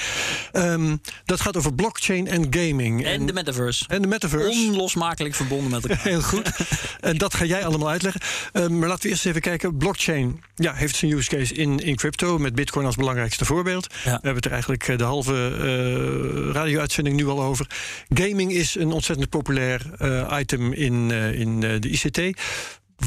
Ehm, 0.51 0.95
dat 1.25 1.41
gaat 1.41 1.57
over 1.57 1.73
blockchain 1.73 2.27
en 2.27 2.47
gaming. 2.49 3.05
En 3.05 3.25
de 3.25 3.33
metaverse. 3.33 3.85
en 3.87 4.01
de 4.01 4.07
metaverse. 4.07 4.49
Onlosmakelijk 4.49 5.35
verbonden 5.35 5.71
met 5.71 5.85
elkaar. 5.85 6.03
Heel 6.11 6.21
goed. 6.21 6.51
En 6.99 7.17
dat 7.17 7.33
ga 7.33 7.45
jij 7.45 7.65
allemaal 7.65 7.89
uitleggen. 7.89 8.21
Eh, 8.51 8.67
maar 8.67 8.87
laten 8.87 9.03
we 9.03 9.09
eerst 9.09 9.25
even 9.25 9.41
kijken. 9.41 9.77
Blockchain 9.77 10.43
ja, 10.55 10.73
heeft 10.73 10.95
zijn 10.95 11.11
use 11.11 11.29
case 11.29 11.53
in, 11.53 11.79
in 11.79 11.95
crypto. 11.95 12.37
Met 12.37 12.55
Bitcoin 12.55 12.85
als 12.85 12.95
belangrijkste 12.95 13.45
voorbeeld. 13.45 13.87
We 14.03 14.09
hebben 14.09 14.35
het 14.35 14.45
er 14.45 14.51
eigenlijk 14.51 14.97
de 14.97 15.03
halve 15.03 16.51
radio-uitzending 16.51 17.15
nu 17.15 17.27
al 17.27 17.41
over. 17.41 17.67
Gaming 18.13 18.51
is 18.51 18.75
een 18.75 18.91
ontzettend 18.91 19.29
populair 19.29 19.81
eh, 19.97 20.23
item 20.45 20.73
in, 20.73 21.11
eh, 21.11 21.39
in 21.39 21.63
eh, 21.63 21.79
de 21.79 21.89
ICT. 21.89 22.41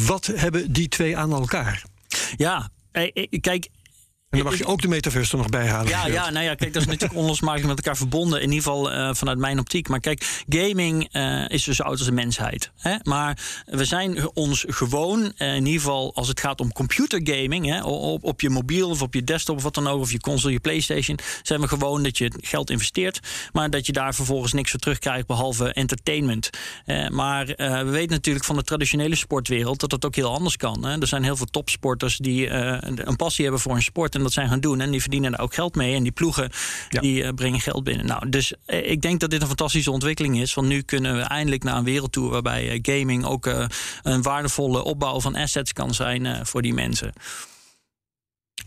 Wat 0.06 0.26
hebben 0.26 0.72
die 0.72 0.88
twee 0.88 1.16
aan 1.16 1.32
elkaar? 1.32 1.82
Ja, 2.36 2.70
eh, 2.90 3.26
kijk, 3.40 3.68
En 4.30 4.38
dan 4.38 4.46
mag 4.46 4.58
je 4.58 4.66
ook 4.66 4.82
de 4.82 4.88
metaverse 4.88 5.32
er 5.32 5.38
nog 5.38 5.48
bij 5.48 5.68
halen. 5.68 5.88
Ja, 5.88 6.06
ja, 6.06 6.30
nou 6.30 6.44
ja, 6.44 6.54
kijk, 6.54 6.72
dat 6.72 6.82
is 6.82 6.88
natuurlijk 6.88 7.20
onlosmakelijk 7.22 7.68
met 7.68 7.76
elkaar 7.76 7.96
verbonden. 7.96 8.40
In 8.40 8.50
ieder 8.50 8.62
geval 8.62 8.92
eh, 8.92 9.14
vanuit 9.14 9.38
mijn 9.38 9.58
optiek. 9.58 9.88
Maar 9.88 10.00
kijk, 10.00 10.42
gaming 10.48 11.08
eh, 11.12 11.48
is 11.48 11.64
dus 11.64 11.76
zo 11.76 11.82
oud 11.82 11.98
als 11.98 12.04
de 12.04 12.12
mensheid. 12.12 12.70
Hè? 12.78 12.96
Maar 13.02 13.38
we 13.64 13.84
zijn 13.84 14.30
ons 14.34 14.64
gewoon, 14.68 15.32
eh, 15.36 15.54
in 15.54 15.66
ieder 15.66 15.80
geval 15.80 16.14
als 16.14 16.28
het 16.28 16.40
gaat 16.40 16.60
om 16.60 16.72
computergaming, 16.72 17.66
hè, 17.66 17.82
op, 17.82 18.24
op 18.24 18.40
je 18.40 18.50
mobiel 18.50 18.90
of 18.90 19.02
op 19.02 19.14
je 19.14 19.24
desktop 19.24 19.56
of 19.56 19.62
wat 19.62 19.74
dan 19.74 19.88
ook, 19.88 20.00
of 20.00 20.12
je 20.12 20.20
console, 20.20 20.52
je 20.52 20.60
PlayStation, 20.60 21.18
zijn 21.42 21.60
we 21.60 21.68
gewoon 21.68 22.02
dat 22.02 22.18
je 22.18 22.32
geld 22.40 22.70
investeert, 22.70 23.20
maar 23.52 23.70
dat 23.70 23.86
je 23.86 23.92
daar 23.92 24.14
vervolgens 24.14 24.52
niks 24.52 24.70
voor 24.70 24.80
terugkrijgt 24.80 25.26
behalve 25.26 25.72
entertainment. 25.72 26.50
Maar 27.10 27.46
we 27.56 27.90
weten 27.90 28.10
natuurlijk 28.10 28.44
van 28.44 28.56
de 28.56 28.62
traditionele 28.62 29.14
sportwereld 29.14 29.80
dat 29.80 29.90
dat 29.90 30.04
ook 30.04 30.14
heel 30.14 30.34
anders 30.34 30.56
kan. 30.56 30.84
Hè? 30.84 31.00
Er 31.00 31.06
zijn 31.06 31.22
heel 31.22 31.36
veel 31.36 31.46
topsporters 31.46 32.16
die 32.16 32.48
een 32.48 33.16
passie 33.16 33.44
hebben 33.44 33.62
voor 33.62 33.74
een 33.74 33.82
sport 33.82 34.14
en 34.18 34.24
dat 34.24 34.32
zijn 34.32 34.48
gaan 34.48 34.60
doen. 34.60 34.80
En 34.80 34.90
die 34.90 35.00
verdienen 35.00 35.30
daar 35.30 35.40
ook 35.40 35.54
geld 35.54 35.74
mee. 35.74 35.94
En 35.94 36.02
die 36.02 36.12
ploegen 36.12 36.50
Ja. 36.88 37.00
die 37.00 37.22
eh, 37.22 37.32
brengen 37.34 37.60
geld 37.60 37.84
binnen. 37.84 38.06
Nou, 38.06 38.28
dus 38.28 38.52
eh, 38.66 38.90
ik 38.90 39.00
denk 39.02 39.20
dat 39.20 39.30
dit 39.30 39.40
een 39.40 39.46
fantastische 39.46 39.90
ontwikkeling 39.90 40.40
is. 40.40 40.54
Want 40.54 40.68
nu 40.68 40.82
kunnen 40.82 41.16
we 41.16 41.22
eindelijk 41.22 41.62
naar 41.64 41.76
een 41.76 41.84
wereld 41.84 42.12
toe 42.12 42.30
waarbij 42.30 42.70
eh, 42.70 42.78
gaming 42.82 43.24
ook 43.24 43.46
een 44.02 44.22
waardevolle 44.22 44.84
opbouw 44.84 45.20
van 45.20 45.34
assets 45.34 45.72
kan 45.72 45.94
zijn 45.94 46.46
voor 46.46 46.62
die 46.62 46.74
mensen. 46.74 47.12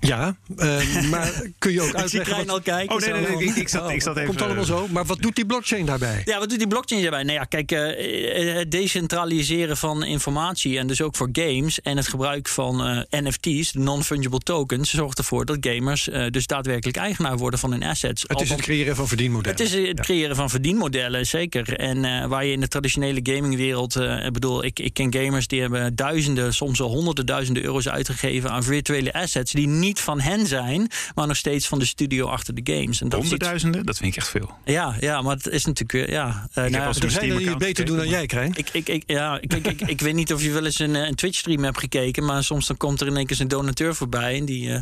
Ja, 0.01 0.35
eh, 0.57 1.01
maar 1.11 1.41
kun 1.57 1.71
je 1.71 1.81
ook 1.81 1.87
Ik 1.89 1.95
uitleggen... 1.95 2.35
Wat- 2.37 2.49
al 2.49 2.61
kijken. 2.61 2.95
Oh 2.95 3.01
nee, 3.01 3.11
nee, 3.11 3.35
nee, 3.35 3.45
ik, 3.47 3.55
ik 3.55 3.69
zat, 3.69 3.89
ik 3.89 4.01
zat 4.01 4.15
even... 4.15 4.27
Komt 4.27 4.41
allemaal 4.41 4.63
zo. 4.63 4.87
Maar 4.91 5.05
wat 5.05 5.21
doet 5.21 5.35
die 5.35 5.45
blockchain 5.45 5.85
daarbij? 5.85 6.21
Ja, 6.25 6.39
wat 6.39 6.49
doet 6.49 6.57
die 6.57 6.67
blockchain 6.67 7.01
daarbij? 7.01 7.23
Nou 7.23 7.33
ja, 7.37 7.43
kijk, 7.43 7.71
eh, 7.71 8.55
het 8.55 8.71
decentraliseren 8.71 9.77
van 9.77 10.03
informatie 10.03 10.77
en 10.77 10.87
dus 10.87 11.01
ook 11.01 11.15
voor 11.15 11.29
games 11.31 11.81
en 11.81 11.97
het 11.97 12.07
gebruik 12.07 12.47
van 12.47 12.85
eh, 12.85 13.19
NFT's, 13.21 13.71
de 13.71 13.79
non-fungible 13.79 14.39
tokens, 14.39 14.89
zorgt 14.89 15.17
ervoor 15.17 15.45
dat 15.45 15.57
gamers 15.59 16.09
dus 16.29 16.47
daadwerkelijk 16.47 16.97
eigenaar 16.97 17.37
worden 17.37 17.59
van 17.59 17.71
hun 17.71 17.83
assets. 17.83 18.23
Het 18.27 18.41
is 18.41 18.49
het 18.49 18.61
creëren 18.61 18.95
van 18.95 19.07
verdienmodellen. 19.07 19.57
Het 19.57 19.67
is 19.67 19.73
het 19.73 19.97
Ja. 19.97 20.03
creëren 20.03 20.35
van 20.35 20.49
verdienmodellen, 20.49 21.25
zeker. 21.25 21.73
En 21.77 22.05
eh, 22.05 22.25
waar 22.27 22.45
je 22.45 22.51
in 22.51 22.59
de 22.59 22.67
traditionele 22.67 23.19
gamingwereld... 23.23 23.95
eh, 23.95 24.25
ik 24.25 24.33
bedoel, 24.33 24.63
ik, 24.63 24.79
ik 24.79 24.93
ken 24.93 25.13
gamers 25.13 25.47
die 25.47 25.61
hebben 25.61 25.95
duizenden, 25.95 26.53
soms 26.53 26.79
wel 26.79 26.89
honderden 26.89 27.25
duizenden 27.25 27.63
euro's 27.63 27.87
uitgegeven... 27.89 28.51
aan 28.51 28.63
virtuele 28.63 29.13
assets 29.13 29.51
die 29.51 29.67
niet 29.67 29.90
van 29.99 30.19
hen 30.21 30.47
zijn... 30.47 30.87
maar 31.15 31.27
nog 31.27 31.37
steeds 31.37 31.67
van 31.67 31.79
de 31.79 31.85
studio 31.85 32.27
achter 32.27 32.53
de 32.63 32.73
games. 32.73 33.01
En 33.01 33.09
dat 33.09 33.19
is 33.19 33.25
iets- 33.25 33.29
Honderdduizenden, 33.29 33.85
dat 33.85 33.97
vind 33.97 34.11
ik 34.11 34.17
echt 34.17 34.29
veel. 34.29 34.51
Ja, 34.65 34.95
ja, 34.99 35.21
maar 35.21 35.35
het 35.35 35.47
is 35.47 35.65
natuurlijk... 35.65 36.07
eh, 36.09 36.13
Ja, 36.15 36.47
eh, 36.53 36.55
nou, 36.55 36.83
heb 36.93 37.03
Er 37.03 37.11
zijn 37.11 37.29
er 37.31 37.37
die 37.37 37.49
het 37.49 37.57
beter 37.57 37.85
doen 37.85 37.97
dan 37.97 38.07
jij, 38.09 38.25
Krijn. 38.25 38.53
ik, 38.55 38.69
ik, 38.71 38.89
ik, 38.89 39.03
ja, 39.05 39.37
ik, 39.41 39.53
ik, 39.53 39.67
ik, 39.67 39.81
ik 39.81 40.01
weet 40.01 40.13
niet 40.13 40.33
of 40.33 40.43
je 40.43 40.51
wel 40.51 40.65
eens 40.65 40.79
een, 40.79 40.95
eh, 40.95 41.07
een 41.07 41.15
Twitch-stream 41.15 41.63
hebt 41.63 41.79
gekeken... 41.79 42.25
maar 42.25 42.43
soms 42.43 42.67
dan 42.67 42.77
komt 42.77 43.01
er 43.01 43.07
in 43.07 43.15
één 43.17 43.25
keer 43.25 43.41
een 43.41 43.47
donateur 43.47 43.95
voorbij... 43.95 44.37
en 44.37 44.45
die, 44.45 44.73
eh, 44.73 44.81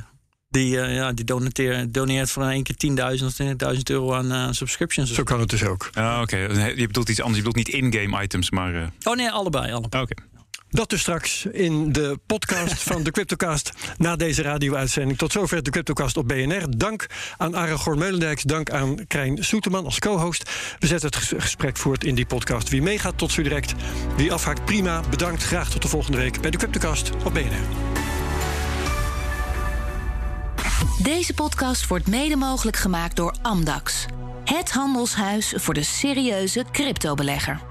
die, 0.49 0.81
eh, 0.81 0.95
ja, 0.95 1.11
die 1.13 1.25
doneert, 1.25 1.93
doneert 1.93 2.31
voor 2.31 2.43
in 2.43 2.49
één 2.49 2.63
keer 2.63 2.75
10.000 3.19 3.25
of 3.25 3.33
20.000 3.75 3.79
euro 3.83 4.13
aan 4.13 4.31
eh, 4.31 4.47
subscriptions. 4.51 5.13
Zo 5.13 5.23
kan 5.23 5.39
het 5.39 5.49
dus 5.49 5.63
ook. 5.63 5.89
Ah, 5.93 6.19
Oké, 6.21 6.37
je 6.75 6.87
bedoelt 6.87 7.09
iets 7.09 7.19
anders. 7.21 7.37
Je 7.37 7.43
bedoelt 7.49 7.67
niet 7.67 7.75
in-game 7.75 8.23
items, 8.23 8.51
maar... 8.51 8.75
eh, 8.75 8.87
Oh 9.03 9.15
nee, 9.15 9.29
allebei. 9.31 9.71
allebei. 9.71 10.03
Oké. 10.03 10.13
Dat 10.69 10.89
dus 10.89 10.99
straks 11.01 11.45
in 11.45 11.91
de 11.91 12.19
podcast 12.25 12.83
van 12.83 13.03
de 13.03 13.11
Cryptocast 13.11 13.71
na 13.97 14.15
deze 14.15 14.41
radio-uitzending. 14.41 15.17
Tot 15.17 15.31
zover 15.31 15.63
de 15.63 15.69
Cryptocast 15.69 16.17
op 16.17 16.27
BNR. 16.27 16.77
Dank 16.77 17.05
aan 17.37 17.55
Aragorn 17.55 17.97
Meulendijks, 17.99 18.43
dank 18.43 18.69
aan 18.71 19.07
Krijn 19.07 19.43
Soeterman 19.43 19.85
als 19.85 19.99
co-host. 19.99 20.49
We 20.79 20.87
zetten 20.87 21.09
het 21.09 21.17
ges- 21.17 21.33
gesprek 21.43 21.77
voort 21.77 22.03
in 22.03 22.15
die 22.15 22.25
podcast. 22.25 22.69
Wie 22.69 22.81
meegaat, 22.81 23.17
tot 23.17 23.31
zo 23.31 23.41
direct. 23.41 23.73
Wie 24.15 24.33
afhaakt, 24.33 24.65
prima. 24.65 25.01
Bedankt. 25.09 25.43
Graag 25.43 25.69
tot 25.69 25.81
de 25.81 25.87
volgende 25.87 26.17
week 26.17 26.41
bij 26.41 26.51
de 26.51 26.57
Cryptocast 26.57 27.11
op 27.23 27.33
BNR. 27.33 27.87
Deze 31.03 31.33
podcast 31.33 31.87
wordt 31.87 32.07
mede 32.07 32.35
mogelijk 32.35 32.77
gemaakt 32.77 33.15
door 33.15 33.35
Amdax. 33.41 34.05
Het 34.45 34.71
handelshuis 34.71 35.53
voor 35.57 35.73
de 35.73 35.83
serieuze 35.83 36.65
cryptobelegger. 36.71 37.68